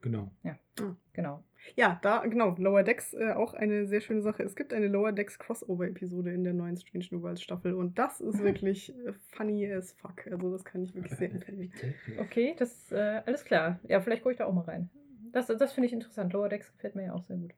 Genau. 0.00 0.30
Ja, 0.42 0.56
ah. 0.80 0.96
genau. 1.12 1.43
Ja, 1.76 1.98
da, 2.02 2.24
genau, 2.26 2.54
Lower 2.58 2.82
Decks 2.82 3.14
äh, 3.14 3.32
auch 3.32 3.54
eine 3.54 3.86
sehr 3.86 4.00
schöne 4.00 4.22
Sache. 4.22 4.42
Es 4.42 4.56
gibt 4.56 4.72
eine 4.72 4.88
Lower 4.88 5.12
Decks 5.12 5.38
Crossover-Episode 5.38 6.32
in 6.32 6.44
der 6.44 6.52
neuen 6.52 6.76
Strange 6.76 7.06
New 7.10 7.22
Worlds 7.22 7.42
Staffel 7.42 7.74
und 7.74 7.98
das 7.98 8.20
ist 8.20 8.38
wirklich 8.42 8.94
äh, 9.06 9.12
funny 9.32 9.70
as 9.72 9.92
fuck. 9.92 10.26
Also, 10.30 10.52
das 10.52 10.64
kann 10.64 10.82
ich 10.82 10.94
wirklich 10.94 11.16
sehr 11.16 11.30
empfehlen. 11.30 11.72
Okay, 12.20 12.54
das 12.58 12.92
äh, 12.92 13.22
alles 13.26 13.44
klar. 13.44 13.80
Ja, 13.88 14.00
vielleicht 14.00 14.22
gucke 14.22 14.32
ich 14.32 14.38
da 14.38 14.46
auch 14.46 14.54
mal 14.54 14.62
rein. 14.62 14.90
Das, 15.32 15.46
das 15.46 15.72
finde 15.72 15.86
ich 15.86 15.92
interessant. 15.92 16.32
Lower 16.32 16.48
Decks 16.48 16.72
gefällt 16.72 16.94
mir 16.94 17.06
ja 17.06 17.12
auch 17.14 17.24
sehr 17.24 17.36
gut. 17.36 17.54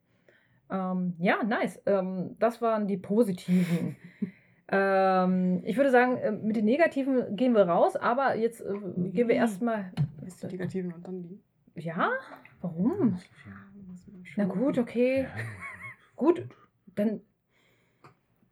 Ähm, 0.71 1.15
ja, 1.19 1.43
nice. 1.45 1.81
Ähm, 1.87 2.37
das 2.39 2.61
waren 2.63 2.89
die 2.89 2.97
positiven. 2.97 3.97
ähm, 4.69 5.63
ich 5.65 5.77
würde 5.77 5.91
sagen, 5.91 6.17
äh, 6.17 6.33
mit 6.33 6.57
den 6.57 6.65
negativen 6.65 7.37
gehen 7.37 7.55
wir 7.55 7.69
raus, 7.69 7.97
aber 7.97 8.37
jetzt 8.37 8.61
äh, 8.63 8.75
gehen 9.11 9.29
wir 9.29 9.37
erstmal. 9.37 9.93
Die 10.23 10.47
negativen 10.47 10.93
und 10.93 11.07
dann 11.07 11.23
die. 11.23 11.41
Ja? 11.77 12.11
Warum? 12.61 13.19
Na 14.37 14.45
gut, 14.45 14.79
okay. 14.79 15.27
gut, 16.17 16.49
dann 16.95 17.21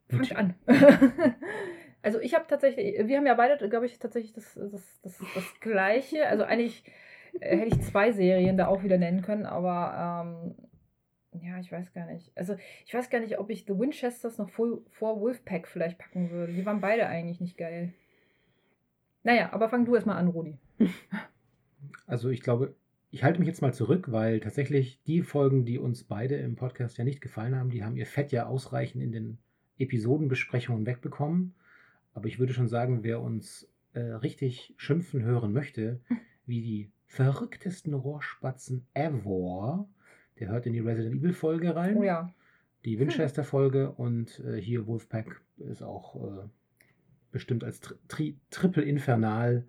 fangt 0.08 0.36
an. 0.36 0.54
also 2.02 2.20
ich 2.20 2.34
habe 2.34 2.46
tatsächlich, 2.48 3.06
wir 3.06 3.16
haben 3.16 3.26
ja 3.26 3.34
beide, 3.34 3.68
glaube 3.68 3.86
ich, 3.86 3.98
tatsächlich 3.98 4.32
das, 4.32 4.54
das, 4.54 5.00
das, 5.02 5.18
das 5.34 5.60
Gleiche. 5.60 6.28
Also 6.28 6.44
eigentlich 6.44 6.84
äh, 7.40 7.56
hätte 7.56 7.76
ich 7.76 7.82
zwei 7.82 8.12
Serien 8.12 8.56
da 8.56 8.68
auch 8.68 8.82
wieder 8.82 8.98
nennen 8.98 9.22
können, 9.22 9.46
aber 9.46 10.24
ähm, 10.26 10.54
ja, 11.42 11.58
ich 11.58 11.72
weiß 11.72 11.92
gar 11.92 12.06
nicht. 12.06 12.30
Also 12.36 12.56
ich 12.86 12.94
weiß 12.94 13.10
gar 13.10 13.20
nicht, 13.20 13.38
ob 13.38 13.50
ich 13.50 13.64
The 13.66 13.78
Winchesters 13.78 14.38
noch 14.38 14.50
vor, 14.50 14.78
vor 14.90 15.20
Wolfpack 15.20 15.66
vielleicht 15.66 15.98
packen 15.98 16.30
würde. 16.30 16.52
Die 16.52 16.64
waren 16.64 16.80
beide 16.80 17.06
eigentlich 17.06 17.40
nicht 17.40 17.56
geil. 17.56 17.92
Naja, 19.24 19.52
aber 19.52 19.68
fang 19.68 19.84
du 19.84 19.94
erstmal 19.94 20.18
an, 20.18 20.28
Rudi. 20.28 20.58
Also 22.06 22.28
ich 22.28 22.42
glaube, 22.42 22.74
ich 23.14 23.22
halte 23.22 23.38
mich 23.38 23.46
jetzt 23.46 23.62
mal 23.62 23.72
zurück, 23.72 24.10
weil 24.10 24.40
tatsächlich 24.40 25.00
die 25.06 25.22
Folgen, 25.22 25.64
die 25.64 25.78
uns 25.78 26.02
beide 26.02 26.34
im 26.34 26.56
Podcast 26.56 26.98
ja 26.98 27.04
nicht 27.04 27.20
gefallen 27.20 27.54
haben, 27.54 27.70
die 27.70 27.84
haben 27.84 27.96
ihr 27.96 28.06
Fett 28.06 28.32
ja 28.32 28.46
ausreichend 28.46 29.04
in 29.04 29.12
den 29.12 29.38
Episodenbesprechungen 29.78 30.84
wegbekommen. 30.84 31.54
Aber 32.12 32.26
ich 32.26 32.40
würde 32.40 32.52
schon 32.52 32.66
sagen, 32.66 33.04
wer 33.04 33.20
uns 33.20 33.70
äh, 33.92 34.00
richtig 34.00 34.74
schimpfen 34.78 35.22
hören 35.22 35.52
möchte, 35.52 36.00
wie 36.46 36.60
die 36.60 36.90
verrücktesten 37.06 37.94
Rohrspatzen 37.94 38.84
ever, 38.94 39.88
der 40.40 40.48
hört 40.48 40.66
in 40.66 40.72
die 40.72 40.80
Resident 40.80 41.14
Evil 41.14 41.34
Folge 41.34 41.76
rein. 41.76 41.98
Oh 41.98 42.02
ja. 42.02 42.34
Die 42.84 42.98
Winchester 42.98 43.44
Folge 43.44 43.92
und 43.92 44.40
äh, 44.40 44.60
hier 44.60 44.88
Wolfpack 44.88 45.40
ist 45.58 45.84
auch 45.84 46.16
äh, 46.16 46.48
bestimmt 47.30 47.62
als 47.62 47.80
tri 48.08 48.36
Triple 48.50 48.82
Infernal 48.82 49.68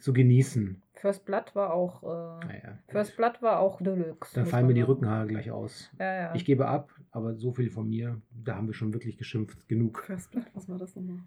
zu 0.00 0.12
genießen. 0.12 0.82
First 0.94 1.24
Blood 1.24 1.54
war 1.54 1.72
auch. 1.72 2.02
Äh, 2.02 2.46
Naja, 2.46 2.78
First 2.88 3.16
Blood 3.16 3.40
war 3.40 3.60
auch 3.60 3.80
Deluxe. 3.80 4.34
dann 4.34 4.46
fallen 4.46 4.66
mir 4.66 4.74
die. 4.74 4.82
Rückenhaare 4.82 5.26
gleich 5.26 5.50
aus. 5.50 5.90
Ja, 5.98 6.14
ja. 6.14 6.34
Ich 6.34 6.44
gebe 6.44 6.66
ab, 6.66 6.90
aber 7.12 7.34
so 7.36 7.52
viel 7.52 7.70
von 7.70 7.88
mir, 7.88 8.20
da 8.30 8.56
haben 8.56 8.66
wir 8.66 8.74
schon 8.74 8.92
wirklich 8.92 9.16
geschimpft. 9.16 9.68
Genug. 9.68 10.02
First 10.04 10.30
Blood, 10.32 10.46
was 10.54 10.68
war 10.68 10.78
das 10.78 10.94
nochmal? 10.96 11.18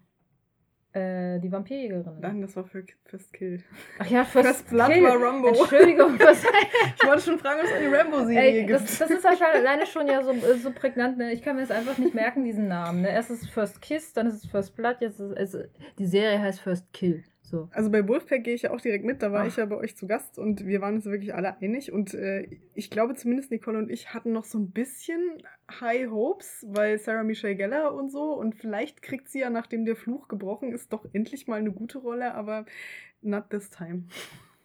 äh, 0.94 1.40
die 1.40 1.50
Vampirjägerin. 1.50 2.20
Nein, 2.20 2.42
das 2.42 2.54
war 2.54 2.64
für 2.64 2.84
First 3.06 3.32
Kill. 3.32 3.62
Ach 3.98 4.06
ja, 4.10 4.24
First, 4.24 4.46
First 4.46 4.68
Blood 4.68 4.90
Kill. 4.92 5.02
war 5.02 5.22
Rambo. 5.22 5.48
Entschuldigung, 5.48 6.12
was, 6.20 6.44
Ich 6.44 7.06
wollte 7.08 7.22
schon 7.22 7.38
fragen, 7.38 7.60
ob 7.60 7.66
es 7.66 7.72
eine 7.72 7.98
Rambo-Serie 7.98 8.66
gibt. 8.66 8.78
das, 8.78 8.98
das 8.98 9.10
ist 9.10 9.24
ja 9.24 9.32
schon 9.34 9.46
alleine 9.46 9.86
schon 9.86 10.06
ja 10.06 10.22
so, 10.22 10.34
so 10.62 10.70
prägnant. 10.70 11.16
Ne? 11.16 11.32
Ich 11.32 11.40
kann 11.40 11.56
mir 11.56 11.62
das 11.62 11.70
einfach 11.70 11.96
nicht 11.96 12.14
merken, 12.14 12.44
diesen 12.44 12.68
Namen. 12.68 13.00
Ne? 13.00 13.08
Erst 13.08 13.30
ist 13.30 13.48
First 13.48 13.80
Kiss, 13.80 14.12
dann 14.12 14.26
ist 14.26 14.34
es 14.44 14.46
First 14.50 14.76
Blood, 14.76 14.96
jetzt 15.00 15.18
ist 15.18 15.54
es, 15.54 15.70
die 15.98 16.04
Serie 16.06 16.38
heißt 16.38 16.60
First 16.60 16.92
Kill. 16.92 17.24
So. 17.52 17.68
Also 17.70 17.90
bei 17.90 18.08
Wolfpack 18.08 18.44
gehe 18.44 18.54
ich 18.54 18.62
ja 18.62 18.70
auch 18.70 18.80
direkt 18.80 19.04
mit, 19.04 19.22
da 19.22 19.30
war 19.30 19.42
Ach. 19.42 19.46
ich 19.46 19.56
ja 19.56 19.66
bei 19.66 19.76
euch 19.76 19.94
zu 19.94 20.06
Gast 20.06 20.38
und 20.38 20.64
wir 20.64 20.80
waren 20.80 20.94
uns 20.94 21.04
wirklich 21.04 21.34
alle 21.34 21.58
einig 21.58 21.92
und 21.92 22.14
äh, 22.14 22.48
ich 22.74 22.88
glaube 22.88 23.14
zumindest 23.14 23.50
Nicole 23.50 23.76
und 23.76 23.90
ich 23.90 24.14
hatten 24.14 24.32
noch 24.32 24.44
so 24.44 24.58
ein 24.58 24.70
bisschen 24.70 25.20
High 25.82 26.10
Hopes, 26.10 26.64
weil 26.70 26.98
Sarah 26.98 27.24
Michelle 27.24 27.54
Gellar 27.54 27.94
und 27.94 28.10
so 28.10 28.32
und 28.32 28.54
vielleicht 28.54 29.02
kriegt 29.02 29.28
sie 29.28 29.40
ja, 29.40 29.50
nachdem 29.50 29.84
der 29.84 29.96
Fluch 29.96 30.28
gebrochen 30.28 30.72
ist, 30.72 30.94
doch 30.94 31.04
endlich 31.12 31.46
mal 31.46 31.56
eine 31.56 31.72
gute 31.72 31.98
Rolle, 31.98 32.32
aber 32.32 32.64
not 33.20 33.50
this 33.50 33.68
time. 33.68 34.04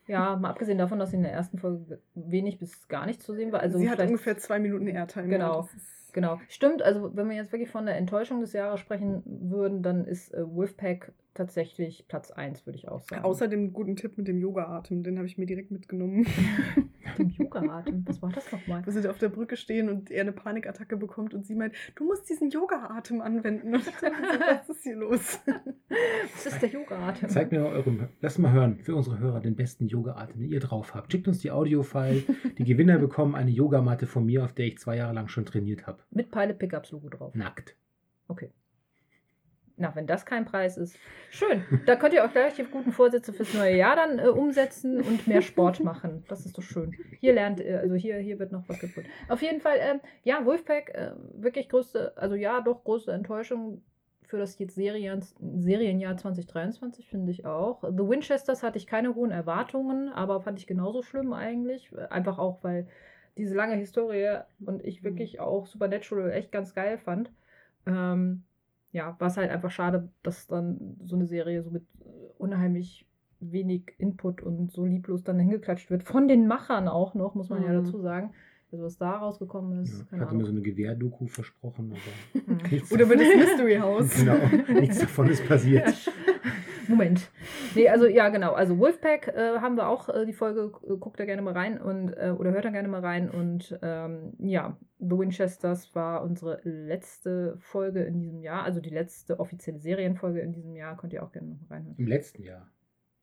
Ja, 0.08 0.38
mal 0.38 0.52
abgesehen 0.52 0.78
davon, 0.78 0.98
dass 0.98 1.10
sie 1.10 1.18
in 1.18 1.24
der 1.24 1.34
ersten 1.34 1.58
Folge 1.58 2.00
wenig 2.16 2.58
bis 2.58 2.88
gar 2.88 3.06
nicht 3.06 3.22
zu 3.22 3.34
sehen 3.34 3.52
war. 3.52 3.60
Also 3.60 3.80
sie 3.80 3.90
hat 3.90 4.00
ungefähr 4.00 4.38
zwei 4.38 4.60
Minuten 4.60 4.88
Airtime. 4.88 5.28
Genau. 5.28 5.68
Genau, 6.14 6.40
stimmt. 6.48 6.82
Also, 6.82 7.16
wenn 7.16 7.30
wir 7.30 7.36
jetzt 7.36 7.52
wirklich 7.52 7.70
von 7.70 7.86
der 7.86 7.96
Enttäuschung 7.98 8.40
des 8.40 8.52
Jahres 8.54 8.80
sprechen 8.80 9.22
würden, 9.26 9.84
dann 9.84 10.06
ist 10.06 10.34
äh, 10.34 10.50
Wolfpack 10.50 11.12
tatsächlich 11.38 12.06
Platz 12.08 12.32
1, 12.32 12.66
würde 12.66 12.78
ich 12.78 12.88
auch 12.88 13.02
sagen. 13.02 13.24
Außer 13.24 13.48
dem 13.48 13.74
guten 13.74 13.96
Tipp 13.96 14.18
mit 14.18 14.28
dem 14.28 14.40
Yoga-Atem, 14.40 15.04
den 15.04 15.18
habe 15.18 15.28
ich 15.28 15.38
mir 15.38 15.46
direkt 15.46 15.72
mitgenommen. 15.72 16.26
dem 17.18 17.30
Yoga-Atem. 17.30 18.04
Was 18.08 18.22
war 18.22 18.32
das 18.32 18.52
nochmal? 18.52 18.86
Wo 18.86 18.92
sie 18.92 19.08
auf 19.10 19.18
der 19.18 19.30
Brücke 19.30 19.56
stehen 19.56 19.90
und 19.90 20.12
er 20.12 20.22
eine 20.22 20.32
Panikattacke 20.32 20.98
bekommt 20.98 21.34
und 21.34 21.46
sie 21.46 21.56
meint, 21.56 21.74
du 21.96 22.06
musst 22.06 22.30
diesen 22.30 22.50
Yoga-Atem 22.50 23.22
anwenden. 23.22 23.74
Und 23.74 23.88
ich 23.88 23.96
dachte 23.96 24.10
so, 24.10 24.40
was 24.40 24.70
ist 24.70 24.84
hier 24.84 24.96
los? 24.96 25.40
Was 26.34 26.46
ist 26.46 26.62
der 26.62 26.70
Yoga-Atem? 26.70 27.30
Zeigt 27.30 27.52
mir 27.52 27.62
mal 27.62 27.72
euren, 27.72 28.10
lasst 28.22 28.38
mal 28.40 28.52
hören, 28.52 28.80
für 28.84 28.96
unsere 28.96 29.20
Hörer 29.20 29.40
den 29.40 29.56
besten 29.56 29.88
Yoga-Atem, 29.88 30.40
den 30.40 30.52
ihr 30.52 30.60
drauf 30.60 30.94
habt. 30.94 31.12
Schickt 31.12 31.28
uns 31.28 31.40
die 31.40 31.50
Audio-File. 31.50 32.24
Die 32.58 32.64
Gewinner 32.64 33.00
bekommen 33.00 33.36
eine 33.36 33.52
Yogamatte 33.52 34.06
von 34.06 34.26
mir, 34.26 34.44
auf 34.44 34.54
der 34.54 34.66
ich 34.68 34.78
zwei 34.78 34.98
Jahre 34.98 35.14
lang 35.14 35.28
schon 35.28 35.46
trainiert 35.46 35.88
habe. 35.88 36.04
Mit 36.12 36.30
Pilot 36.30 36.60
Pickups 36.60 36.92
Logo 36.92 37.10
drauf. 37.10 37.34
Nackt. 37.36 37.76
Okay. 38.28 38.52
Na, 39.80 39.96
wenn 39.96 40.08
das 40.08 40.26
kein 40.26 40.46
Preis 40.46 40.76
ist. 40.76 40.98
Schön. 41.30 41.64
Da 41.86 41.96
könnt 41.96 42.16
ihr 42.16 42.26
auch 42.26 42.32
gleich 42.32 42.56
die 42.56 42.64
guten 42.64 42.92
Vorsätze 42.92 43.32
fürs 43.32 43.54
neue 43.54 43.78
Jahr 43.78 43.96
dann 43.96 44.18
äh, 44.18 44.28
umsetzen 44.28 45.00
und 45.02 45.28
mehr 45.28 45.44
Sport 45.44 45.84
machen. 45.84 46.26
Das 46.28 46.48
ist 46.48 46.58
doch 46.58 46.64
schön. 46.64 46.96
Hier 47.20 47.34
lernt, 47.34 47.62
äh, 47.62 47.76
also 47.76 47.94
hier, 47.94 48.18
hier 48.18 48.40
wird 48.40 48.52
noch 48.52 48.68
was 48.68 48.80
gefunden. 48.80 49.08
Auf 49.30 49.44
jeden 49.44 49.62
Fall, 49.62 49.78
ähm, 49.80 50.00
ja, 50.24 50.44
Wolfpack, 50.44 50.90
äh, 50.90 51.12
wirklich 51.34 51.70
größte, 51.70 52.18
also 52.18 52.34
ja, 52.34 52.60
doch 52.62 52.84
große 52.84 53.12
Enttäuschung 53.12 53.84
für 54.28 54.38
das 54.38 54.58
jetzt 54.58 54.76
Serien, 54.76 55.24
Serienjahr 55.40 56.18
2023, 56.18 57.08
finde 57.08 57.32
ich 57.32 57.46
auch. 57.46 57.84
The 57.84 58.10
Winchesters 58.10 58.64
hatte 58.64 58.78
ich 58.78 58.88
keine 58.88 59.14
hohen 59.14 59.32
Erwartungen, 59.32 60.10
aber 60.12 60.42
fand 60.42 60.60
ich 60.60 60.68
genauso 60.68 61.04
schlimm 61.04 61.34
eigentlich. 61.34 61.92
Einfach 62.10 62.40
auch, 62.40 62.64
weil 62.64 62.88
diese 63.38 63.56
lange 63.56 63.76
Historie 63.76 64.40
und 64.66 64.84
ich 64.84 65.04
wirklich 65.04 65.40
auch 65.40 65.68
Supernatural 65.68 66.32
echt 66.32 66.52
ganz 66.52 66.74
geil 66.74 66.98
fand. 66.98 67.32
Ähm, 67.86 68.44
ja, 68.98 69.16
war 69.20 69.28
es 69.28 69.38
halt 69.38 69.52
einfach 69.52 69.70
schade, 69.72 70.10
dass 70.24 70.48
dann 70.48 70.98
so 71.04 71.16
eine 71.16 71.28
Serie 71.28 71.62
so 71.62 71.70
mit 71.70 71.84
äh, 72.02 72.06
unheimlich 72.40 73.06
wenig 73.40 73.94
Input 74.00 74.42
und 74.42 74.72
so 74.72 74.86
lieblos 74.86 75.24
dann 75.24 75.38
hingeklatscht 75.40 75.92
wird. 75.92 76.02
Von 76.04 76.28
den 76.28 76.48
Machern 76.48 76.88
auch 76.88 77.14
noch, 77.14 77.36
muss 77.36 77.50
man 77.50 77.62
ja 77.64 77.72
Mhm. 77.72 77.84
dazu 77.86 78.00
sagen. 78.00 78.34
Also 78.72 78.84
was 78.84 78.98
da 78.98 79.12
rausgekommen 79.18 79.84
ist, 79.84 80.00
Ja, 80.00 80.06
ich 80.16 80.22
hatte 80.22 80.36
mir 80.36 80.44
so 80.44 80.50
Ahnung. 80.50 80.58
eine 80.58 80.62
Gewehrdoku 80.62 81.28
versprochen, 81.28 81.94
aber 81.94 82.12
Hm. 82.48 82.58
nichts, 82.72 82.92
Oder 82.92 83.06
über 83.06 83.16
das 83.16 83.28
Mystery 83.36 83.76
House. 83.78 84.16
genau, 84.16 84.38
nichts 84.80 85.00
davon 85.00 85.30
ist 85.30 85.48
passiert. 85.48 85.94
Moment. 86.88 87.30
Nee, 87.76 87.90
also 87.90 88.06
ja, 88.08 88.30
genau. 88.30 88.54
Also 88.54 88.78
Wolfpack 88.78 89.28
äh, 89.30 89.60
haben 89.60 89.76
wir 89.76 89.88
auch 89.88 90.10
äh, 90.10 90.26
die 90.26 90.34
Folge, 90.34 90.72
äh, 90.88 90.98
guckt 90.98 91.20
da 91.20 91.26
gerne 91.26 91.42
mal 91.42 91.54
rein 91.54 91.80
und 91.80 92.14
äh, 92.14 92.34
oder 92.38 92.52
hört 92.52 92.66
da 92.66 92.70
gerne 92.70 92.88
mal 92.88 93.02
rein. 93.02 93.30
Und 93.30 93.78
ähm, 93.82 94.34
ja, 94.40 94.78
The 95.00 95.18
Winchesters 95.18 95.94
war 95.96 96.24
unsere 96.24 96.60
letzte 96.64 97.58
Folge 97.60 98.04
in 98.04 98.20
diesem 98.20 98.42
Jahr, 98.42 98.64
also 98.64 98.80
die 98.80 98.90
letzte 98.90 99.40
offizielle 99.40 99.80
Serienfolge 99.80 100.40
in 100.40 100.54
diesem 100.54 100.76
Jahr. 100.76 100.98
Könnt 100.98 101.14
ihr 101.14 101.24
auch 101.24 101.32
gerne 101.32 101.50
noch 101.50 101.60
mal 101.62 101.76
reinhören. 101.76 101.96
Im 101.98 102.08
letzten 102.08 102.44
Jahr. 102.44 102.70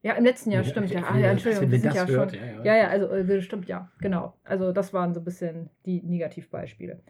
Ja, 0.03 0.13
im 0.13 0.25
letzten 0.25 0.51
Jahr, 0.51 0.63
stimmt, 0.65 0.91
ja. 0.91 1.03
Ah, 1.03 1.17
ja, 1.17 1.31
Entschuldigung, 1.31 1.71
wir 1.71 1.81
sind 1.81 1.95
ja 1.95 2.07
hört, 2.07 2.33
schon. 2.33 2.41
ja, 2.41 2.63
Ja, 2.63 2.77
ja, 2.77 2.89
also 2.89 3.07
äh, 3.07 3.41
stimmt, 3.41 3.69
ja, 3.69 3.91
genau. 4.01 4.35
Also 4.45 4.71
das 4.71 4.93
waren 4.93 5.15
so 5.15 5.21
ein 5.21 5.25
bisschen 5.25 5.71
die 5.87 6.03
Negativbeispiele. 6.03 7.01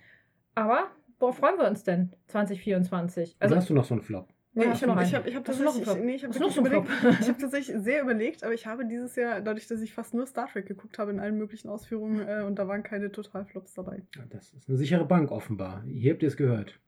Aber 0.55 0.93
worauf 1.19 1.39
freuen 1.39 1.59
wir 1.59 1.67
uns 1.67 1.83
denn 1.83 2.13
2024? 2.29 3.37
Also 3.41 3.55
Also 3.55 3.57
hast 3.57 3.71
du 3.71 3.75
noch 3.75 3.85
so 3.85 3.95
einen 3.95 4.03
Flop? 4.03 4.29
Nee, 4.57 4.65
Ja, 4.67 4.73
ich 4.73 4.83
habe 4.85 5.03
ich 5.03 5.15
hab, 5.15 5.27
ich 5.27 5.35
hab 5.37 5.49
noch 5.49 5.55
tatsächlich, 5.75 6.05
nee, 6.05 6.15
ich 6.15 6.25
hab 6.25 6.39
noch 6.39 6.57
überlegt, 6.57 6.89
ich 7.21 7.29
habe 7.29 7.39
tatsächlich 7.41 7.77
sehr 7.83 8.03
überlegt, 8.03 8.45
aber 8.45 8.55
ich 8.55 8.67
habe 8.67 8.87
dieses 8.87 9.17
Jahr, 9.17 9.41
dadurch, 9.41 9.67
dass 9.67 9.81
ich 9.81 9.93
fast 9.93 10.15
nur 10.15 10.27
Star 10.27 10.47
Trek 10.49 10.67
geguckt 10.67 10.99
habe 10.99 11.11
in 11.11 11.19
allen 11.21 11.37
möglichen 11.37 11.69
Ausführungen 11.69 12.21
äh, 12.27 12.43
und 12.47 12.59
da 12.59 12.69
waren 12.69 12.83
keine 12.85 13.11
Totalflops 13.11 13.75
dabei. 13.75 14.03
Ja, 14.17 14.23
das 14.31 14.53
ist 14.55 14.69
eine 14.69 14.79
sichere 14.79 15.05
Bank 15.07 15.31
offenbar. 15.33 15.83
Hier 15.87 16.13
habt 16.13 16.23
ihr 16.23 16.29
es 16.29 16.37
gehört. 16.37 16.79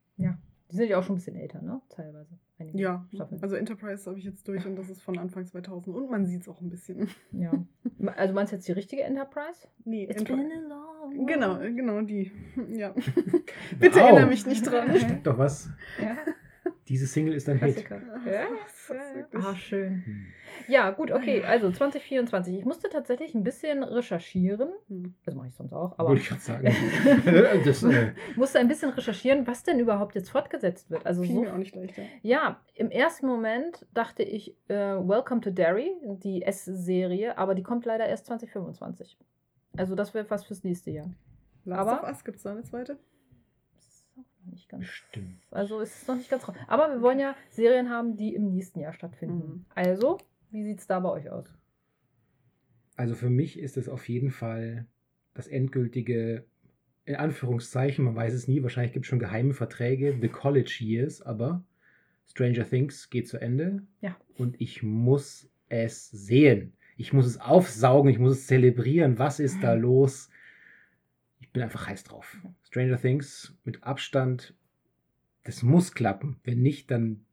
Die 0.69 0.75
sind 0.75 0.89
ja 0.89 0.99
auch 0.99 1.05
schon 1.05 1.15
ein 1.15 1.19
bisschen 1.19 1.37
älter, 1.37 1.63
ne? 1.63 1.81
Teilweise. 1.91 2.39
Einige 2.59 2.77
Ja, 2.79 3.07
Staffeln. 3.15 3.41
also 3.41 3.55
Enterprise 3.55 4.05
habe 4.11 4.19
ich 4.19 4.25
jetzt 4.25 4.49
durch 4.49 4.67
und 4.67 4.75
das 4.75 4.91
ist 4.91 5.01
von 5.01 5.17
Anfang 5.17 5.47
2000 5.47 5.95
und 5.95 6.11
man 6.11 6.27
sieht 6.27 6.41
es 6.43 6.49
auch 6.49 6.61
ein 6.61 6.71
bisschen. 6.71 7.09
Ja. 7.31 7.53
Also 8.17 8.35
meinst 8.35 8.51
du 8.53 8.57
jetzt 8.57 8.67
die 8.67 8.73
richtige 8.73 9.03
Enterprise? 9.05 9.69
Nee, 9.85 10.05
It's 10.11 10.17
Enter 10.23 10.35
been 10.37 10.51
a 10.51 10.69
long 10.69 11.27
genau, 11.27 11.53
road. 11.55 11.77
genau 11.77 12.01
die. 12.01 12.33
Ja. 12.73 12.93
Bitte 13.79 13.95
Wow. 13.95 14.03
erinnere 14.03 14.27
mich 14.27 14.45
nicht 14.45 14.63
dran. 14.67 14.93
Stimmt 14.97 15.25
doch 15.27 15.39
was. 15.39 15.71
Ja, 16.03 16.17
Diese 16.89 17.07
Single 17.07 17.35
ist 17.35 17.49
ein 17.49 17.59
Hit. 17.59 17.85
Klassiker. 17.87 18.01
Ja, 18.27 18.47
Das 18.65 18.73
ist 18.91 19.15
wirklich- 19.17 19.45
Ah, 19.45 19.55
schön. 19.55 20.03
Hm. 20.05 20.27
Ja, 20.69 20.91
gut, 20.91 21.11
okay. 21.13 21.43
Also 21.45 21.71
2024. 21.71 22.59
Ich 22.59 22.65
musste 22.65 22.89
tatsächlich 22.89 23.35
ein 23.35 23.43
bisschen 23.45 23.83
recherchieren. 23.83 24.69
Hm. 24.89 25.15
Das 25.25 25.35
mache 25.35 25.49
ich 25.49 25.55
sonst 25.55 25.73
auch. 25.73 25.99
Aber 25.99 26.09
Wollte 26.11 26.23
ich 26.23 26.29
gerade 26.29 26.41
sagen. 26.41 26.65
das, 27.65 27.83
äh, 27.83 28.13
musste 28.37 28.59
ein 28.59 28.69
bisschen 28.69 28.91
recherchieren, 28.91 29.47
was 29.47 29.63
denn 29.65 29.79
überhaupt 29.81 30.15
jetzt 30.15 30.31
fortgesetzt 30.31 30.91
wird. 30.91 31.05
Also 31.07 31.23
Fiel 31.23 31.35
so 31.35 31.41
mir 31.43 31.53
auch 31.53 31.59
nicht 31.59 31.75
leichter. 31.75 32.03
Ja, 32.23 32.61
im 32.75 32.91
ersten 32.91 33.27
Moment 33.27 33.87
dachte 33.95 34.23
ich 34.23 34.57
äh, 34.69 34.75
Welcome 34.75 35.41
to 35.43 35.51
Derry, 35.51 35.91
die 36.23 36.43
S-Serie, 36.43 37.37
aber 37.39 37.55
die 37.55 37.63
kommt 37.63 37.85
leider 37.85 38.07
erst 38.07 38.27
2025. 38.27 39.19
Also 39.77 39.95
das 39.95 40.15
wäre 40.15 40.25
fast 40.25 40.47
fürs 40.47 40.65
nächste 40.65 40.91
Jahr. 40.91 41.11
Last 41.65 41.81
Aber- 41.89 42.03
of 42.03 42.09
Us 42.09 42.25
gibt 42.25 42.37
es 42.39 42.45
da 42.45 42.53
eine 42.53 42.63
zweite? 42.63 42.99
Das 43.75 43.85
ist 43.87 44.07
auch 44.13 44.17
noch 44.19 44.25
nicht 44.51 44.69
ganz. 44.69 44.87
Stimmt. 44.87 45.41
Also 45.51 45.81
ist 45.81 46.03
es 46.03 46.09
noch 46.09 46.17
nicht 46.17 46.31
ganz 46.31 46.47
raus. 46.47 46.57
Aber 46.67 46.91
wir 46.91 47.03
wollen 47.03 47.19
ja 47.19 47.35
Serien 47.51 47.91
haben, 47.91 48.17
die 48.17 48.35
im 48.35 48.53
nächsten 48.53 48.81
Jahr 48.81 48.93
stattfinden. 48.93 49.49
Mhm. 49.49 49.65
Also, 49.75 50.19
wie 50.51 50.65
sieht 50.65 50.81
es 50.81 50.87
da 50.87 51.01
bei 51.01 51.11
euch 51.11 51.31
aus? 51.31 51.47
Also 52.97 53.15
für 53.15 53.31
mich 53.31 53.59
ist 53.59 53.77
es 53.77 53.89
auf 53.89 54.09
jeden 54.09 54.31
Fall 54.31 54.87
das 55.35 55.47
endgültige, 55.49 56.45
in 57.05 57.17
Anführungszeichen, 57.17 58.05
man 58.05 58.17
weiß 58.17 58.33
es 58.33 58.49
nie, 58.49 58.63
wahrscheinlich 58.63 58.93
gibt 58.93 59.05
es 59.05 59.09
schon 59.09 59.19
geheime 59.19 59.53
Verträge, 59.53 60.17
The 60.21 60.29
College 60.29 60.79
Years, 60.81 61.21
aber 61.21 61.63
Stranger 62.27 62.69
Things 62.69 63.11
geht 63.11 63.29
zu 63.29 63.39
Ende. 63.39 63.83
Ja. 64.01 64.17
Und 64.37 64.61
ich 64.61 64.83
muss 64.83 65.49
es 65.69 66.11
sehen. 66.11 66.73
Ich 66.97 67.13
muss 67.13 67.27
es 67.27 67.39
aufsaugen, 67.39 68.11
ich 68.11 68.19
muss 68.19 68.33
es 68.33 68.47
zelebrieren. 68.47 69.19
Was 69.19 69.41
ist 69.41 69.63
da 69.63 69.75
los? 69.75 70.31
Ich 71.57 71.59
bin 71.59 71.65
einfach 71.65 71.87
heiß 71.87 72.05
drauf. 72.05 72.37
Stranger 72.65 73.01
Things 73.01 73.55
mit 73.65 73.83
Abstand, 73.83 74.53
das 75.45 75.63
muss 75.63 75.95
klappen. 75.95 76.39
Wenn 76.45 76.61
nicht, 76.61 76.91
dann 76.91 77.25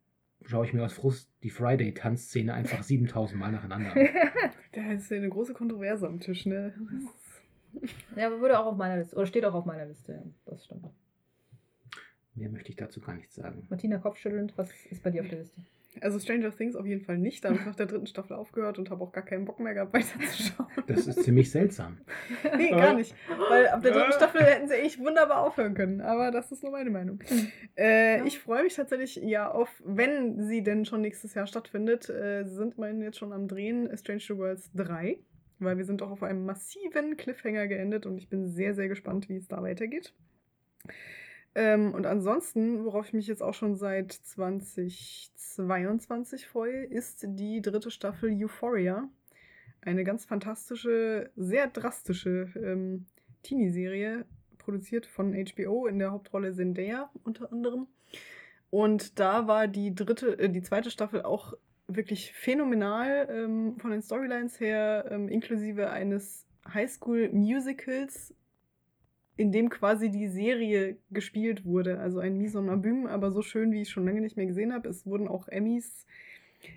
schaue 0.45 0.65
ich 0.65 0.71
mir 0.71 0.81
aus 0.85 0.93
Frust 0.93 1.29
die 1.43 1.49
Friday-Tanzszene 1.49 2.53
einfach 2.53 2.83
7000 2.83 3.37
Mal 3.37 3.51
nacheinander 3.51 3.91
an. 3.91 4.07
Da 4.71 4.93
ist 4.93 5.11
ja 5.11 5.17
eine 5.17 5.27
große 5.27 5.53
Kontroverse 5.53 6.07
am 6.07 6.21
Tisch, 6.21 6.45
ne? 6.45 6.73
Ja, 8.15 8.27
aber 8.27 8.39
würde 8.39 8.57
auch 8.57 8.65
auf 8.65 8.77
meiner 8.77 8.95
Liste, 8.95 9.17
oder 9.17 9.25
steht 9.25 9.43
auch 9.43 9.55
auf 9.55 9.65
meiner 9.65 9.87
Liste. 9.87 10.23
Das 10.45 10.63
stimmt. 10.63 10.87
Mehr 12.33 12.49
möchte 12.49 12.69
ich 12.69 12.77
dazu 12.77 13.01
gar 13.01 13.15
nicht 13.15 13.33
sagen. 13.33 13.67
Martina 13.69 13.97
Kopfschüttelnd, 13.97 14.57
was 14.57 14.69
ist 14.89 15.03
bei 15.03 15.11
dir 15.11 15.21
auf 15.21 15.27
der 15.27 15.39
Liste? 15.39 15.59
Also 16.03 16.19
Stranger 16.19 16.55
Things 16.55 16.75
auf 16.75 16.85
jeden 16.85 17.01
Fall 17.01 17.17
nicht. 17.17 17.43
Da 17.43 17.49
habe 17.49 17.59
ich 17.59 17.65
nach 17.65 17.75
der 17.75 17.85
dritten 17.85 18.07
Staffel 18.07 18.35
aufgehört 18.35 18.77
und 18.77 18.89
habe 18.89 19.03
auch 19.03 19.11
gar 19.11 19.23
keinen 19.23 19.45
Bock 19.45 19.59
mehr 19.59 19.73
gehabt, 19.73 19.93
weiterzuschauen. 19.93 20.67
Das 20.87 21.07
ist 21.07 21.23
ziemlich 21.23 21.49
seltsam. 21.49 21.97
Nee, 22.57 22.69
gar 22.69 22.93
nicht. 22.93 23.15
Weil 23.49 23.67
ab 23.67 23.81
der 23.81 23.93
dritten 23.93 24.11
Staffel 24.13 24.41
hätten 24.43 24.67
sie 24.67 24.75
echt 24.75 24.99
wunderbar 24.99 25.41
aufhören 25.41 25.73
können. 25.73 26.01
Aber 26.01 26.29
das 26.31 26.51
ist 26.51 26.61
nur 26.63 26.71
meine 26.71 26.89
Meinung. 26.89 27.19
Äh, 27.77 28.21
Ich 28.27 28.39
freue 28.39 28.63
mich 28.63 28.75
tatsächlich 28.75 29.15
ja 29.15 29.49
auf, 29.49 29.69
wenn 29.85 30.41
sie 30.47 30.61
denn 30.61 30.85
schon 30.85 31.01
nächstes 31.01 31.33
Jahr 31.33 31.47
stattfindet. 31.47 32.09
Äh, 32.09 32.43
sie 32.45 32.55
sind 32.55 32.77
immerhin 32.77 33.01
jetzt 33.01 33.17
schon 33.17 33.33
am 33.33 33.47
Drehen 33.47 33.89
Strange 33.97 34.21
New 34.29 34.37
Worlds 34.37 34.71
3. 34.75 35.17
Weil 35.59 35.77
wir 35.77 35.85
sind 35.85 36.01
auch 36.01 36.11
auf 36.11 36.23
einem 36.23 36.45
massiven 36.45 37.15
Cliffhanger 37.15 37.67
geendet 37.67 38.05
und 38.05 38.17
ich 38.17 38.27
bin 38.27 38.47
sehr, 38.49 38.73
sehr 38.73 38.89
gespannt, 38.89 39.29
wie 39.29 39.37
es 39.37 39.47
da 39.47 39.61
weitergeht. 39.63 40.13
Ähm, 41.55 41.93
und 41.93 42.05
ansonsten, 42.05 42.83
worauf 42.83 43.07
ich 43.07 43.13
mich 43.13 43.27
jetzt 43.27 43.43
auch 43.43 43.53
schon 43.53 43.75
seit 43.75 44.11
2022 44.11 46.47
freue, 46.47 46.83
ist 46.85 47.25
die 47.27 47.61
dritte 47.61 47.91
Staffel 47.91 48.31
Euphoria. 48.31 49.07
eine 49.81 50.03
ganz 50.03 50.25
fantastische, 50.25 51.29
sehr 51.35 51.67
drastische 51.67 52.51
ähm, 52.55 53.05
Teenie-Serie, 53.43 54.25
produziert 54.57 55.05
von 55.05 55.33
HBO 55.33 55.87
in 55.87 55.99
der 55.99 56.11
Hauptrolle 56.11 56.53
Zendaya 56.53 57.09
unter 57.23 57.51
anderem. 57.51 57.87
Und 58.69 59.19
da 59.19 59.47
war 59.47 59.67
die 59.67 59.93
dritte, 59.93 60.39
äh, 60.39 60.49
die 60.49 60.61
zweite 60.61 60.89
Staffel 60.89 61.21
auch 61.21 61.53
wirklich 61.87 62.33
phänomenal 62.33 63.27
ähm, 63.29 63.77
von 63.77 63.91
den 63.91 64.01
Storylines 64.01 64.59
her, 64.59 65.05
ähm, 65.11 65.27
inklusive 65.27 65.91
eines 65.91 66.47
Highschool-Musicals, 66.73 68.33
in 69.35 69.51
dem 69.51 69.69
quasi 69.69 70.09
die 70.09 70.27
Serie 70.27 70.97
gespielt 71.09 71.65
wurde. 71.65 71.99
Also 71.99 72.19
ein 72.19 72.37
Mise 72.37 72.59
en 72.59 72.69
Abüm, 72.69 73.07
aber 73.07 73.31
so 73.31 73.41
schön, 73.41 73.71
wie 73.71 73.81
ich 73.81 73.89
schon 73.89 74.05
lange 74.05 74.21
nicht 74.21 74.37
mehr 74.37 74.45
gesehen 74.45 74.73
habe. 74.73 74.89
Es 74.89 75.05
wurden 75.05 75.27
auch 75.27 75.47
Emmys, 75.47 76.05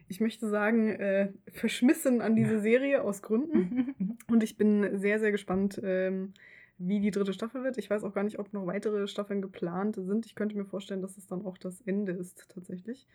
ich 0.09 0.21
möchte 0.21 0.49
sagen, 0.49 0.89
äh, 0.89 1.33
verschmissen 1.53 2.21
an 2.21 2.35
diese 2.35 2.61
Serie 2.63 3.03
aus 3.03 3.23
Gründen. 3.23 4.17
Und 4.29 4.43
ich 4.43 4.57
bin 4.57 4.99
sehr, 4.99 5.21
sehr 5.21 5.33
gespannt, 5.33 5.81
ähm, 5.85 6.33
wie 6.79 7.01
die 7.01 7.11
dritte 7.11 7.33
Staffel 7.33 7.63
wird. 7.63 7.79
Ich 7.79 7.89
weiß 7.89 8.05
auch 8.05 8.13
gar 8.13 8.23
nicht, 8.23 8.39
ob 8.39 8.53
noch 8.53 8.67
weitere 8.67 9.07
Staffeln 9.07 9.41
geplant 9.41 9.97
sind. 9.97 10.27
Ich 10.27 10.35
könnte 10.35 10.57
mir 10.57 10.67
vorstellen, 10.67 11.01
dass 11.01 11.17
es 11.17 11.27
dann 11.27 11.45
auch 11.45 11.57
das 11.57 11.81
Ende 11.83 12.13
ist, 12.13 12.47
tatsächlich. 12.53 13.07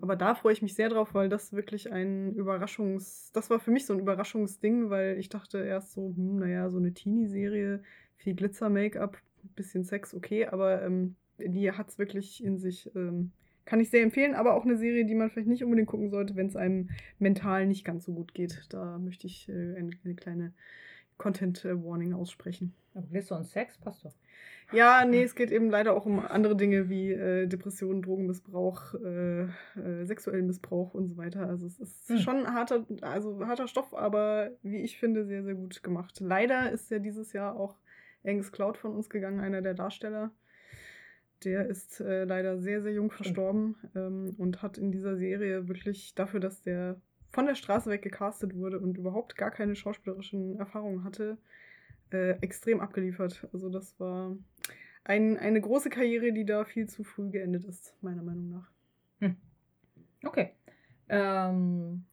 Aber 0.00 0.14
da 0.14 0.34
freue 0.34 0.52
ich 0.52 0.62
mich 0.62 0.74
sehr 0.74 0.88
drauf, 0.88 1.12
weil 1.12 1.28
das 1.28 1.52
wirklich 1.52 1.92
ein 1.92 2.34
Überraschungs-, 2.34 3.32
das 3.32 3.50
war 3.50 3.58
für 3.58 3.72
mich 3.72 3.86
so 3.86 3.94
ein 3.94 4.00
Überraschungsding, 4.00 4.90
weil 4.90 5.18
ich 5.18 5.28
dachte 5.28 5.58
erst 5.58 5.92
so, 5.92 6.12
hm, 6.14 6.38
naja, 6.38 6.70
so 6.70 6.78
eine 6.78 6.92
Teenie-Serie, 6.92 7.82
viel 8.22 8.34
Glitzer-Make-up, 8.34 9.18
bisschen 9.56 9.84
Sex, 9.84 10.14
okay, 10.14 10.46
aber 10.46 10.82
ähm, 10.82 11.16
die 11.38 11.72
hat 11.72 11.88
es 11.88 11.98
wirklich 11.98 12.42
in 12.44 12.58
sich. 12.58 12.90
Ähm, 12.94 13.32
kann 13.66 13.78
ich 13.80 13.90
sehr 13.90 14.02
empfehlen, 14.02 14.34
aber 14.34 14.54
auch 14.54 14.64
eine 14.64 14.76
Serie, 14.76 15.04
die 15.04 15.14
man 15.14 15.30
vielleicht 15.30 15.46
nicht 15.48 15.62
unbedingt 15.62 15.86
gucken 15.88 16.10
sollte, 16.10 16.34
wenn 16.34 16.46
es 16.48 16.56
einem 16.56 16.88
mental 17.18 17.66
nicht 17.66 17.84
ganz 17.84 18.04
so 18.04 18.12
gut 18.12 18.34
geht. 18.34 18.66
Da 18.70 18.98
möchte 18.98 19.26
ich 19.26 19.48
äh, 19.48 19.52
eine, 19.76 19.90
eine 20.02 20.14
kleine 20.14 20.52
Content-Warning 21.18 22.14
aussprechen. 22.14 22.74
Aber 22.94 23.06
Glitzer 23.06 23.36
und 23.36 23.44
Sex 23.46 23.78
passt 23.78 24.04
doch. 24.04 24.14
Ja, 24.72 25.04
nee, 25.04 25.22
es 25.22 25.34
geht 25.34 25.50
eben 25.50 25.68
leider 25.68 25.94
auch 25.94 26.06
um 26.06 26.20
andere 26.20 26.56
Dinge 26.56 26.88
wie 26.88 27.12
äh, 27.12 27.46
Depressionen, 27.46 28.02
Drogenmissbrauch, 28.02 28.94
äh, 28.94 29.42
äh, 29.42 30.04
sexuellen 30.04 30.46
Missbrauch 30.46 30.94
und 30.94 31.08
so 31.08 31.16
weiter. 31.16 31.46
Also 31.46 31.66
es 31.66 31.78
ist 31.78 32.08
Hm. 32.08 32.18
schon 32.18 32.46
harter, 32.52 32.86
also 33.02 33.46
harter 33.46 33.68
Stoff, 33.68 33.94
aber 33.94 34.50
wie 34.62 34.78
ich 34.78 34.98
finde, 34.98 35.26
sehr, 35.26 35.42
sehr 35.44 35.54
gut 35.54 35.82
gemacht. 35.82 36.18
Leider 36.20 36.70
ist 36.72 36.90
ja 36.90 36.98
dieses 36.98 37.32
Jahr 37.32 37.56
auch 37.56 37.76
Angus 38.24 38.52
Cloud 38.52 38.76
von 38.76 38.94
uns 38.94 39.10
gegangen, 39.10 39.40
einer 39.40 39.62
der 39.62 39.74
Darsteller. 39.74 40.30
Der 41.44 41.66
ist 41.66 42.00
äh, 42.00 42.24
leider 42.24 42.58
sehr, 42.58 42.82
sehr 42.82 42.92
jung 42.92 43.10
verstorben 43.10 43.76
ähm, 43.94 44.34
und 44.36 44.62
hat 44.62 44.78
in 44.78 44.92
dieser 44.92 45.16
Serie 45.16 45.68
wirklich 45.68 46.14
dafür, 46.14 46.40
dass 46.40 46.62
der 46.62 47.00
von 47.30 47.46
der 47.46 47.54
Straße 47.54 47.88
weg 47.88 48.02
gecastet 48.02 48.54
wurde 48.54 48.80
und 48.80 48.98
überhaupt 48.98 49.36
gar 49.36 49.50
keine 49.50 49.76
schauspielerischen 49.76 50.58
Erfahrungen 50.58 51.04
hatte, 51.04 51.38
äh, 52.12 52.32
extrem 52.40 52.80
abgeliefert. 52.80 53.48
Also 53.52 53.70
das 53.70 53.98
war 54.00 54.36
ein, 55.04 55.38
eine 55.38 55.60
große 55.60 55.90
Karriere, 55.90 56.32
die 56.32 56.44
da 56.44 56.64
viel 56.64 56.88
zu 56.88 57.04
früh 57.04 57.30
geendet 57.30 57.64
ist, 57.64 57.94
meiner 58.02 58.22
Meinung 58.22 58.50
nach. 58.50 58.70
Okay. 60.24 60.50
Ähm, 61.08 62.04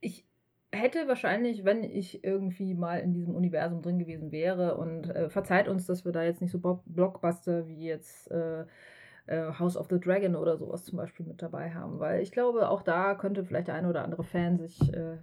ich 0.00 0.26
hätte 0.72 1.08
wahrscheinlich, 1.08 1.64
wenn 1.64 1.82
ich 1.84 2.22
irgendwie 2.24 2.74
mal 2.74 3.00
in 3.00 3.12
diesem 3.12 3.34
Universum 3.34 3.82
drin 3.82 3.98
gewesen 3.98 4.30
wäre 4.30 4.76
und 4.76 5.08
äh, 5.10 5.28
verzeiht 5.28 5.68
uns, 5.68 5.86
dass 5.86 6.04
wir 6.04 6.12
da 6.12 6.22
jetzt 6.22 6.40
nicht 6.40 6.52
so 6.52 6.82
Blockbuster 6.86 7.66
wie 7.66 7.86
jetzt 7.86 8.30
äh, 8.30 8.64
äh, 9.26 9.52
House 9.58 9.76
of 9.76 9.88
the 9.90 9.98
Dragon 9.98 10.36
oder 10.36 10.56
sowas 10.56 10.84
zum 10.84 10.98
Beispiel 10.98 11.26
mit 11.26 11.42
dabei 11.42 11.72
haben, 11.72 11.98
weil 11.98 12.22
ich 12.22 12.32
glaube, 12.32 12.68
auch 12.68 12.82
da 12.82 13.14
könnte 13.14 13.44
vielleicht 13.44 13.68
der 13.68 13.74
eine 13.74 13.88
oder 13.88 14.04
andere 14.04 14.24
Fan 14.24 14.58
sich 14.58 14.78
äh, 14.94 15.16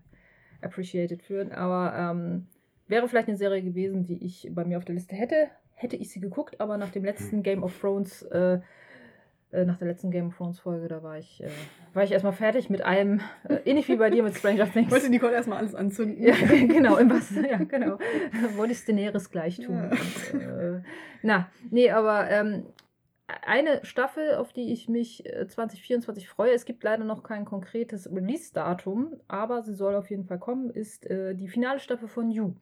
appreciated 0.62 1.24
fühlen, 1.24 1.52
aber 1.52 1.96
ähm, 1.98 2.48
wäre 2.88 3.08
vielleicht 3.08 3.28
eine 3.28 3.38
Serie 3.38 3.62
gewesen, 3.62 4.04
die 4.04 4.24
ich 4.26 4.50
bei 4.54 4.66
mir 4.66 4.78
auf 4.78 4.86
der 4.86 4.96
Liste 4.96 5.16
hätte, 5.16 5.50
hätte 5.76 5.96
ich 5.96 6.10
sie 6.10 6.20
geguckt, 6.20 6.60
aber 6.60 6.78
nach 6.78 6.90
dem 6.90 7.06
letzten 7.06 7.44
Game 7.44 7.64
of 7.64 7.80
Thrones 7.80 8.24
äh, 8.24 8.60
nach 9.52 9.78
der 9.78 9.88
letzten 9.88 10.12
Game 10.12 10.28
of 10.28 10.38
Thrones 10.38 10.60
Folge, 10.60 10.88
da 10.88 11.02
war 11.04 11.18
ich, 11.18 11.42
äh, 11.42 11.50
war 11.94 12.04
ich 12.04 12.12
erstmal 12.12 12.34
fertig 12.34 12.70
mit 12.70 12.82
allem, 12.82 13.22
äh, 13.48 13.56
ähnlich 13.66 13.88
wie 13.88 13.96
bei 13.96 14.10
dir 14.10 14.24
mit 14.24 14.36
Stranger 14.36 14.70
Things. 14.70 14.92
Wollte 14.92 15.10
Nicole 15.10 15.34
erstmal 15.34 15.60
alles 15.60 15.74
anzünden. 15.74 16.22
Ja, 16.22 16.36
genau, 16.50 16.98
im 16.98 17.10
Wasser, 17.10 17.50
ja, 17.50 17.58
genau. 17.58 17.98
Wollte 18.56 18.74
ich 18.74 18.84
Daenerys 18.86 19.32
gleich 19.32 19.58
tun. 19.58 19.76
Ja. 19.76 19.90
Und, 19.90 20.42
äh, 20.42 20.82
na, 21.22 21.50
nee, 21.70 21.90
aber 21.90 22.30
ähm, 22.30 22.66
eine 23.28 23.86
Staffel, 23.86 24.36
auf 24.36 24.54
die 24.54 24.72
ich 24.72 24.88
mich 24.88 25.26
äh, 25.26 25.48
2024 25.48 26.30
freue, 26.30 26.52
es 26.52 26.66
gibt 26.66 26.84
leider 26.84 27.04
noch 27.04 27.24
kein 27.24 27.46
konkretes 27.46 28.10
Release-Datum, 28.10 29.16
aber 29.28 29.64
sie 29.64 29.74
soll 29.74 29.96
auf 29.96 30.10
jeden 30.10 30.26
Fall 30.26 30.40
kommen, 30.40 30.70
ist 30.70 31.06
äh, 31.06 31.36
die 31.36 31.48
finale 31.48 31.80
Staffel 31.80 32.08
von 32.08 32.32
You. 32.32 32.54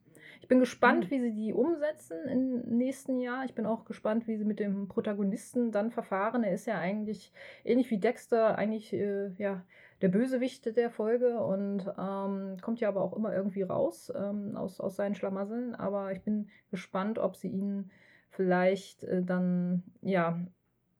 Ich 0.41 0.47
bin 0.47 0.59
gespannt, 0.59 1.05
Mhm. 1.05 1.09
wie 1.11 1.19
sie 1.19 1.33
die 1.33 1.53
umsetzen 1.53 2.17
im 2.27 2.61
nächsten 2.77 3.19
Jahr. 3.19 3.45
Ich 3.45 3.55
bin 3.55 3.65
auch 3.65 3.85
gespannt, 3.85 4.27
wie 4.27 4.37
sie 4.37 4.45
mit 4.45 4.59
dem 4.59 4.87
Protagonisten 4.87 5.71
dann 5.71 5.91
verfahren. 5.91 6.43
Er 6.43 6.53
ist 6.53 6.65
ja 6.67 6.77
eigentlich 6.79 7.31
ähnlich 7.63 7.89
wie 7.91 7.99
Dexter, 7.99 8.57
eigentlich 8.57 8.93
äh, 8.93 9.29
ja, 9.37 9.63
der 10.01 10.09
Bösewicht 10.09 10.75
der 10.75 10.89
Folge 10.89 11.39
und 11.39 11.87
ähm, 11.97 12.57
kommt 12.61 12.79
ja 12.79 12.89
aber 12.89 13.01
auch 13.01 13.13
immer 13.13 13.33
irgendwie 13.33 13.63
raus 13.63 14.11
ähm, 14.15 14.55
aus, 14.57 14.79
aus 14.79 14.95
seinen 14.95 15.15
Schlamasseln. 15.15 15.75
Aber 15.75 16.11
ich 16.11 16.21
bin 16.21 16.49
gespannt, 16.71 17.17
ob 17.19 17.35
sie 17.35 17.49
ihn 17.49 17.91
vielleicht 18.29 19.03
äh, 19.05 19.23
dann 19.23 19.83
ja 20.01 20.39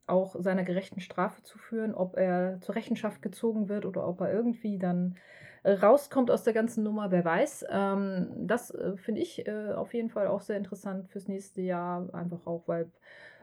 auch 0.07 0.35
seiner 0.39 0.63
gerechten 0.63 0.99
Strafe 1.01 1.41
zuführen, 1.43 1.93
ob 1.93 2.15
er 2.15 2.59
zur 2.61 2.75
Rechenschaft 2.75 3.21
gezogen 3.21 3.69
wird 3.69 3.85
oder 3.85 4.07
ob 4.07 4.21
er 4.21 4.31
irgendwie 4.31 4.77
dann 4.77 5.17
rauskommt 5.71 6.31
aus 6.31 6.43
der 6.43 6.53
ganzen 6.53 6.83
Nummer, 6.83 7.11
wer 7.11 7.25
weiß. 7.25 7.65
Ähm, 7.69 8.27
das 8.37 8.71
äh, 8.71 8.97
finde 8.97 9.21
ich 9.21 9.47
äh, 9.47 9.73
auf 9.73 9.93
jeden 9.93 10.09
Fall 10.09 10.27
auch 10.27 10.41
sehr 10.41 10.57
interessant 10.57 11.09
fürs 11.09 11.27
nächste 11.27 11.61
Jahr, 11.61 12.13
einfach 12.13 12.45
auch, 12.45 12.67
weil 12.67 12.91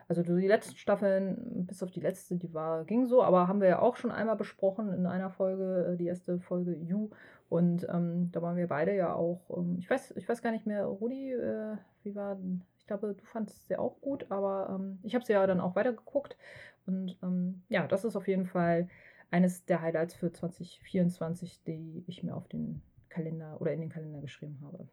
also 0.07 0.21
die 0.21 0.47
letzten 0.47 0.75
Staffeln, 0.75 1.65
bis 1.65 1.81
auf 1.81 1.91
die 1.91 2.01
letzte, 2.01 2.35
die 2.35 2.53
war, 2.53 2.83
ging 2.85 3.05
so, 3.05 3.23
aber 3.23 3.47
haben 3.47 3.61
wir 3.61 3.69
ja 3.69 3.79
auch 3.79 3.95
schon 3.95 4.11
einmal 4.11 4.35
besprochen 4.35 4.93
in 4.93 5.05
einer 5.05 5.29
Folge, 5.29 5.93
äh, 5.93 5.97
die 5.97 6.07
erste 6.07 6.39
Folge 6.39 6.75
You. 6.75 7.09
Und 7.49 7.87
ähm, 7.89 8.29
da 8.31 8.41
waren 8.41 8.57
wir 8.57 8.67
beide 8.67 8.95
ja 8.95 9.13
auch, 9.13 9.41
ähm, 9.55 9.77
ich 9.79 9.89
weiß, 9.89 10.13
ich 10.17 10.27
weiß 10.27 10.41
gar 10.41 10.51
nicht 10.51 10.65
mehr, 10.65 10.85
Rudi, 10.85 11.31
äh, 11.31 11.77
wie 12.03 12.15
war, 12.15 12.37
ich 12.77 12.87
glaube, 12.87 13.15
du 13.15 13.25
fandest 13.25 13.67
sie 13.67 13.77
auch 13.77 14.01
gut, 14.01 14.25
aber 14.29 14.75
ähm, 14.77 14.99
ich 15.03 15.15
habe 15.15 15.23
sie 15.25 15.33
ja 15.33 15.45
dann 15.47 15.61
auch 15.61 15.75
weitergeguckt. 15.75 16.37
Und 16.85 17.17
ähm, 17.23 17.63
ja, 17.69 17.87
das 17.87 18.03
ist 18.05 18.15
auf 18.15 18.27
jeden 18.27 18.45
Fall 18.45 18.89
eines 19.31 19.65
der 19.65 19.81
Highlights 19.81 20.13
für 20.15 20.31
2024, 20.31 21.63
die 21.63 22.03
ich 22.07 22.23
mir 22.23 22.35
auf 22.35 22.47
den 22.47 22.81
Kalender 23.09 23.59
oder 23.61 23.73
in 23.73 23.81
den 23.81 23.89
Kalender 23.89 24.21
geschrieben 24.21 24.59
habe. 24.63 24.87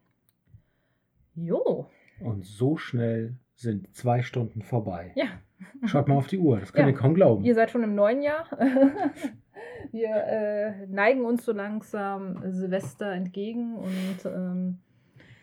Jo, 1.34 1.86
Und 2.20 2.44
so 2.44 2.76
schnell 2.76 3.36
sind 3.54 3.94
zwei 3.94 4.22
Stunden 4.22 4.62
vorbei. 4.62 5.12
ja. 5.14 5.26
Schaut 5.84 6.08
mal 6.08 6.16
auf 6.16 6.26
die 6.26 6.38
Uhr, 6.38 6.58
das 6.58 6.72
könnt 6.72 6.88
Ja. 6.88 6.92
ihr 6.94 6.98
kaum 6.98 7.14
glauben. 7.14 7.44
Ihr 7.44 7.54
seid 7.54 7.70
schon 7.70 7.82
im 7.82 7.94
neuen 7.94 8.22
Jahr. 8.22 8.46
Wir 9.92 10.08
äh, 10.08 10.86
neigen 10.86 11.24
uns 11.26 11.44
so 11.44 11.52
langsam 11.52 12.40
Silvester 12.50 13.12
entgegen 13.12 13.74
und 13.76 14.24
ähm, 14.24 14.78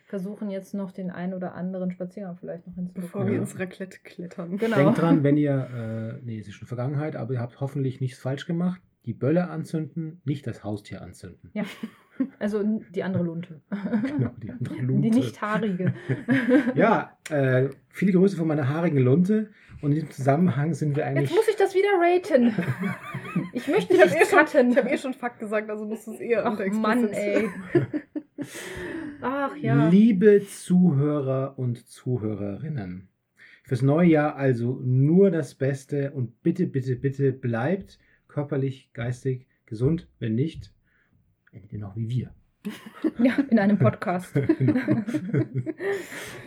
versuchen 0.07 0.49
jetzt 0.49 0.73
noch 0.73 0.91
den 0.91 1.11
einen 1.11 1.33
oder 1.33 1.53
anderen 1.53 1.91
Spaziergang 1.91 2.37
vielleicht 2.37 2.65
noch 2.65 2.73
Bevor 2.75 2.85
hinzubekommen. 3.25 3.27
wir 3.27 3.33
Ja. 3.35 3.41
ins 3.41 3.59
Raclette 3.59 3.97
klettern. 4.03 4.57
Genau. 4.57 4.75
Denkt 4.77 5.01
dran, 5.01 5.23
wenn 5.23 5.37
ihr, 5.37 6.17
äh, 6.19 6.25
nee, 6.25 6.39
es 6.39 6.47
ist 6.47 6.55
schon 6.55 6.67
Vergangenheit, 6.67 7.15
aber 7.15 7.33
ihr 7.33 7.39
habt 7.41 7.59
hoffentlich 7.59 7.99
nichts 8.01 8.17
falsch 8.19 8.45
gemacht. 8.47 8.81
Die 9.05 9.13
Bölle 9.13 9.49
anzünden, 9.49 10.21
nicht 10.25 10.45
das 10.47 10.63
Haustier 10.63 11.01
anzünden. 11.01 11.49
Ja. 11.53 11.63
Also 12.39 12.63
die 12.95 13.03
andere 13.03 13.23
Lunte. 13.23 13.61
Genau, 13.69 14.31
die 14.41 14.49
andere 14.49 14.75
Lunte. 14.75 15.01
Die 15.01 15.11
nicht 15.11 15.39
haarige. 15.41 15.93
Ja, 16.75 17.15
äh, 17.29 17.69
viele 17.89 18.11
Grüße 18.13 18.35
von 18.35 18.47
meiner 18.47 18.67
haarigen 18.69 18.97
Lunte. 18.97 19.51
Und 19.81 19.91
in 19.91 19.95
diesem 19.95 20.09
Zusammenhang 20.09 20.73
sind 20.73 20.95
wir 20.95 21.05
eigentlich. 21.05 21.29
Jetzt 21.29 21.35
muss 21.37 21.47
ich 21.47 21.55
das 21.55 21.75
wieder 21.75 21.89
raten. 22.01 22.51
Ich 23.53 23.67
möchte 23.67 23.93
Ich 23.93 23.99
habe 24.01 24.09
nicht 24.09 24.21
eh, 24.21 24.25
schon- 24.25 24.39
cutten. 24.39 24.71
ich 24.71 24.77
hab 24.77 24.91
eh 24.91 24.97
schon 24.97 25.13
Fakt 25.13 25.39
gesagt, 25.39 25.69
also 25.69 25.85
musst 25.85 26.07
du 26.07 26.13
es 26.13 26.19
eher 26.19 26.43
Ach 26.45 26.59
Mann, 26.71 27.07
ey. 27.09 27.47
Ach 29.21 29.55
ja. 29.57 29.89
Liebe 29.89 30.43
Zuhörer 30.45 31.57
und 31.57 31.87
Zuhörerinnen, 31.87 33.07
fürs 33.63 33.81
neue 33.81 34.09
Jahr 34.09 34.35
also 34.35 34.81
nur 34.83 35.31
das 35.31 35.55
Beste 35.55 36.11
und 36.11 36.41
bitte, 36.43 36.67
bitte, 36.67 36.95
bitte 36.95 37.31
bleibt 37.33 37.99
körperlich, 38.27 38.91
geistig 38.93 39.47
gesund. 39.65 40.07
Wenn 40.19 40.35
nicht, 40.35 40.71
endet 41.51 41.73
ihr 41.73 41.79
noch 41.79 41.95
wie 41.95 42.09
wir. 42.09 42.31
Ja, 43.19 43.33
in 43.49 43.57
einem 43.59 43.79
Podcast. 43.79 44.33
Genau. 44.59 44.79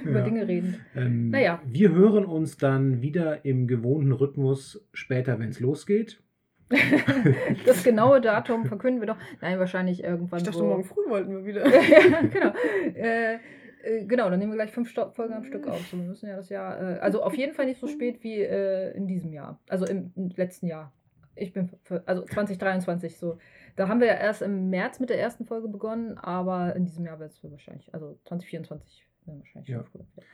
Über 0.04 0.18
Ja. 0.18 0.24
Dinge 0.24 0.46
reden. 0.46 0.76
Ähm, 0.94 1.30
Naja. 1.30 1.62
Wir 1.66 1.92
hören 1.92 2.24
uns 2.24 2.56
dann 2.56 3.02
wieder 3.02 3.44
im 3.44 3.66
gewohnten 3.66 4.12
Rhythmus 4.12 4.86
später, 4.92 5.38
wenn 5.38 5.48
es 5.50 5.60
losgeht. 5.60 6.22
Das 7.66 7.82
genaue 7.84 8.20
Datum 8.20 8.64
verkünden 8.66 9.00
wir 9.00 9.06
doch. 9.08 9.16
Nein, 9.40 9.58
wahrscheinlich 9.58 10.02
irgendwann. 10.04 10.38
Ich 10.38 10.44
dachte, 10.44 10.58
so. 10.58 10.64
morgen 10.64 10.84
früh 10.84 11.08
wollten 11.08 11.30
wir 11.36 11.44
wieder. 11.44 11.66
ja, 11.68 12.20
genau. 12.22 12.52
Äh, 12.94 13.34
äh, 13.82 14.04
genau, 14.06 14.28
dann 14.30 14.38
nehmen 14.38 14.52
wir 14.52 14.56
gleich 14.56 14.70
fünf 14.72 14.88
Sto- 14.90 15.10
Folgen 15.10 15.34
am 15.34 15.44
Stück 15.44 15.66
auf. 15.66 15.80
So, 15.90 15.96
wir 15.98 16.04
müssen 16.04 16.28
ja 16.28 16.36
das 16.36 16.48
Jahr. 16.48 16.80
Äh, 16.80 16.98
also 17.00 17.22
auf 17.22 17.34
jeden 17.34 17.54
Fall 17.54 17.66
nicht 17.66 17.80
so 17.80 17.86
spät 17.86 18.22
wie 18.22 18.40
äh, 18.40 18.92
in 18.96 19.06
diesem 19.06 19.32
Jahr. 19.32 19.58
Also 19.68 19.86
im, 19.86 20.12
im 20.16 20.28
letzten 20.36 20.66
Jahr. 20.66 20.92
ich 21.34 21.52
bin 21.52 21.70
für, 21.82 22.02
also 22.06 22.22
2023 22.24 23.16
so. 23.18 23.38
Da 23.76 23.88
haben 23.88 24.00
wir 24.00 24.08
ja 24.08 24.14
erst 24.14 24.42
im 24.42 24.68
März 24.68 25.00
mit 25.00 25.08
der 25.10 25.18
ersten 25.20 25.46
Folge 25.46 25.68
begonnen, 25.68 26.18
aber 26.18 26.76
in 26.76 26.84
diesem 26.84 27.06
Jahr 27.06 27.18
wird 27.18 27.30
es 27.32 27.42
wahrscheinlich, 27.42 27.92
also 27.94 28.18
2024 28.26 29.06
werden 29.24 29.38
wir 29.38 29.40
wahrscheinlich 29.44 29.68
Ja. 29.70 29.78
schon 29.78 29.86
früher. 29.86 30.24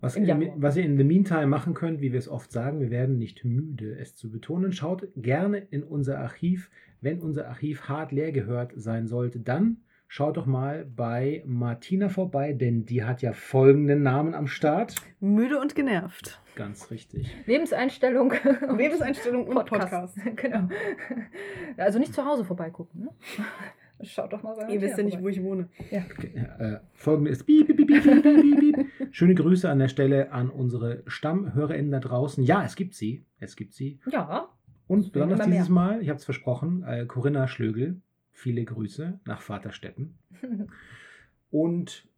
Was, 0.00 0.16
in, 0.16 0.52
was 0.56 0.76
ihr 0.76 0.84
in 0.84 0.96
the 0.96 1.04
meantime 1.04 1.46
machen 1.46 1.74
könnt, 1.74 2.00
wie 2.00 2.12
wir 2.12 2.18
es 2.18 2.28
oft 2.28 2.50
sagen, 2.50 2.80
wir 2.80 2.90
werden 2.90 3.18
nicht 3.18 3.44
müde, 3.44 3.98
es 3.98 4.16
zu 4.16 4.30
betonen. 4.30 4.72
Schaut 4.72 5.08
gerne 5.14 5.58
in 5.58 5.82
unser 5.82 6.18
Archiv. 6.18 6.70
Wenn 7.02 7.20
unser 7.20 7.48
Archiv 7.48 7.82
hart 7.82 8.10
leer 8.12 8.32
gehört 8.32 8.72
sein 8.76 9.06
sollte, 9.06 9.40
dann 9.40 9.78
schaut 10.08 10.36
doch 10.36 10.46
mal 10.46 10.84
bei 10.84 11.42
Martina 11.46 12.08
vorbei, 12.08 12.52
denn 12.52 12.84
die 12.84 13.04
hat 13.04 13.22
ja 13.22 13.32
folgenden 13.32 14.02
Namen 14.02 14.34
am 14.34 14.46
Start. 14.46 14.96
Müde 15.20 15.60
und 15.60 15.74
genervt. 15.74 16.40
Ganz 16.56 16.90
richtig. 16.90 17.34
Lebenseinstellung. 17.46 18.32
Lebenseinstellung 18.76 19.46
und 19.48 19.66
Podcast. 19.66 20.18
genau. 20.36 20.68
Also 21.76 21.98
nicht 21.98 22.14
zu 22.14 22.24
Hause 22.24 22.44
vorbeigucken. 22.44 23.04
Ne? 23.04 23.10
Schaut 24.02 24.32
doch 24.32 24.42
mal 24.42 24.54
bei 24.56 24.72
Ihr 24.72 24.80
wisst 24.80 24.98
ja 24.98 25.04
nicht, 25.04 25.22
wo 25.22 25.28
ich 25.28 25.42
wohne. 25.42 25.68
Äh, 25.90 26.78
folgende 26.92 27.30
ist 27.30 27.44
piep, 27.44 27.66
piep, 27.66 27.76
piep, 27.76 27.88
piep, 27.88 28.02
piep, 28.02 28.22
piep, 28.22 28.60
piep. 28.60 28.86
Schöne 29.14 29.34
Grüße 29.34 29.68
an 29.68 29.78
der 29.78 29.88
Stelle 29.88 30.32
an 30.32 30.50
unsere 30.50 31.02
StammhörerInnen 31.06 31.90
da 31.90 32.00
draußen. 32.00 32.42
Ja, 32.44 32.64
es 32.64 32.76
gibt 32.76 32.94
sie. 32.94 33.24
Es 33.38 33.56
gibt 33.56 33.74
sie. 33.74 34.00
Ja, 34.10 34.48
Und 34.86 35.12
besonders 35.12 35.46
dieses 35.46 35.68
mehr. 35.68 35.74
Mal, 35.74 36.02
ich 36.02 36.08
habe 36.08 36.18
es 36.18 36.24
versprochen, 36.24 36.84
äh, 36.84 37.06
Corinna 37.06 37.48
Schlögel. 37.48 38.00
Viele 38.32 38.64
Grüße 38.64 39.20
nach 39.26 39.42
Vaterstetten. 39.42 40.18
Und 41.50 42.08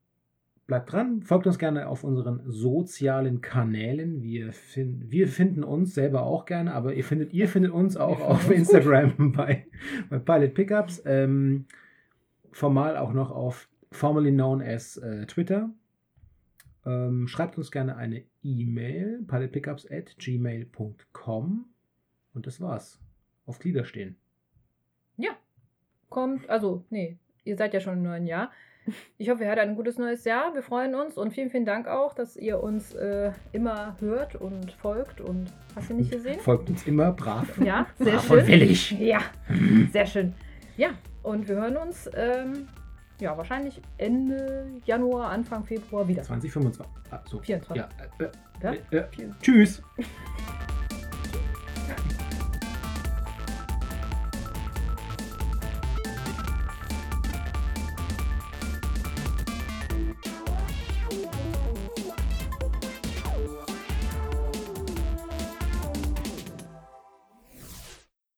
bleibt 0.72 0.90
dran, 0.90 1.20
folgt 1.20 1.46
uns 1.46 1.58
gerne 1.58 1.86
auf 1.86 2.02
unseren 2.02 2.40
sozialen 2.46 3.42
Kanälen. 3.42 4.22
Wir, 4.22 4.54
fin 4.54 5.04
wir 5.10 5.28
finden 5.28 5.64
uns 5.64 5.92
selber 5.92 6.22
auch 6.22 6.46
gerne, 6.46 6.72
aber 6.72 6.94
ihr 6.94 7.04
findet, 7.04 7.34
ihr 7.34 7.46
findet 7.46 7.72
uns 7.72 7.98
auch 7.98 8.22
auf 8.22 8.50
Instagram 8.50 9.32
bei, 9.36 9.66
bei 10.08 10.18
Pilot 10.18 10.54
Pickups. 10.54 11.02
Ähm, 11.04 11.66
formal 12.52 12.96
auch 12.96 13.12
noch 13.12 13.30
auf 13.30 13.68
formerly 13.90 14.32
known 14.32 14.62
as 14.62 14.96
äh, 14.96 15.26
Twitter. 15.26 15.68
Ähm, 16.86 17.28
schreibt 17.28 17.58
uns 17.58 17.70
gerne 17.70 17.96
eine 17.96 18.24
E-Mail, 18.42 19.22
pilotpickups 19.26 19.90
at 19.90 20.16
gmail.com. 20.16 21.66
Und 22.32 22.46
das 22.46 22.62
war's. 22.62 22.98
Auf 23.44 23.58
Glieder 23.58 23.84
stehen. 23.84 24.16
kommt, 26.08 26.48
also, 26.48 26.82
nee, 26.88 27.18
ihr 27.44 27.58
seid 27.58 27.74
ja 27.74 27.80
schon 27.80 27.98
im 27.98 28.02
neuen 28.04 28.26
Jahr. 28.26 28.50
Ich 29.16 29.30
hoffe, 29.30 29.44
ihr 29.44 29.50
hattet 29.50 29.62
ein 29.64 29.76
gutes 29.76 29.96
neues 29.98 30.24
Jahr. 30.24 30.54
Wir 30.54 30.62
freuen 30.62 30.94
uns 30.94 31.16
und 31.16 31.32
vielen, 31.32 31.50
vielen 31.50 31.64
Dank 31.64 31.86
auch, 31.86 32.14
dass 32.14 32.36
ihr 32.36 32.62
uns 32.62 32.92
äh, 32.94 33.30
immer 33.52 33.96
hört 34.00 34.34
und 34.34 34.72
folgt 34.72 35.20
und 35.20 35.46
hast 35.76 35.90
du 35.90 35.94
nicht 35.94 36.10
gesehen? 36.10 36.40
Folgt 36.40 36.68
uns 36.68 36.86
immer 36.86 37.12
brav. 37.12 37.46
Ja, 37.64 37.86
sehr 37.98 38.14
brav 38.14 38.30
und 38.30 38.38
schön. 38.40 38.48
willig. 38.48 38.90
Ja, 38.98 39.20
sehr 39.92 40.06
schön. 40.06 40.34
Ja, 40.76 40.90
und 41.22 41.48
wir 41.48 41.56
hören 41.56 41.76
uns 41.76 42.10
ähm, 42.14 42.66
ja 43.20 43.36
wahrscheinlich 43.36 43.80
Ende 43.98 44.66
Januar, 44.84 45.30
Anfang 45.30 45.62
Februar 45.64 46.08
wieder. 46.08 46.22
2025. 46.22 46.86
Ah, 47.12 47.20
so. 47.24 47.38
24. 47.38 47.76
Ja, 47.76 47.88
äh, 48.18 48.30
Ja? 48.62 48.72
äh, 48.90 48.96
äh, 48.96 49.04
tschüss. 49.40 49.82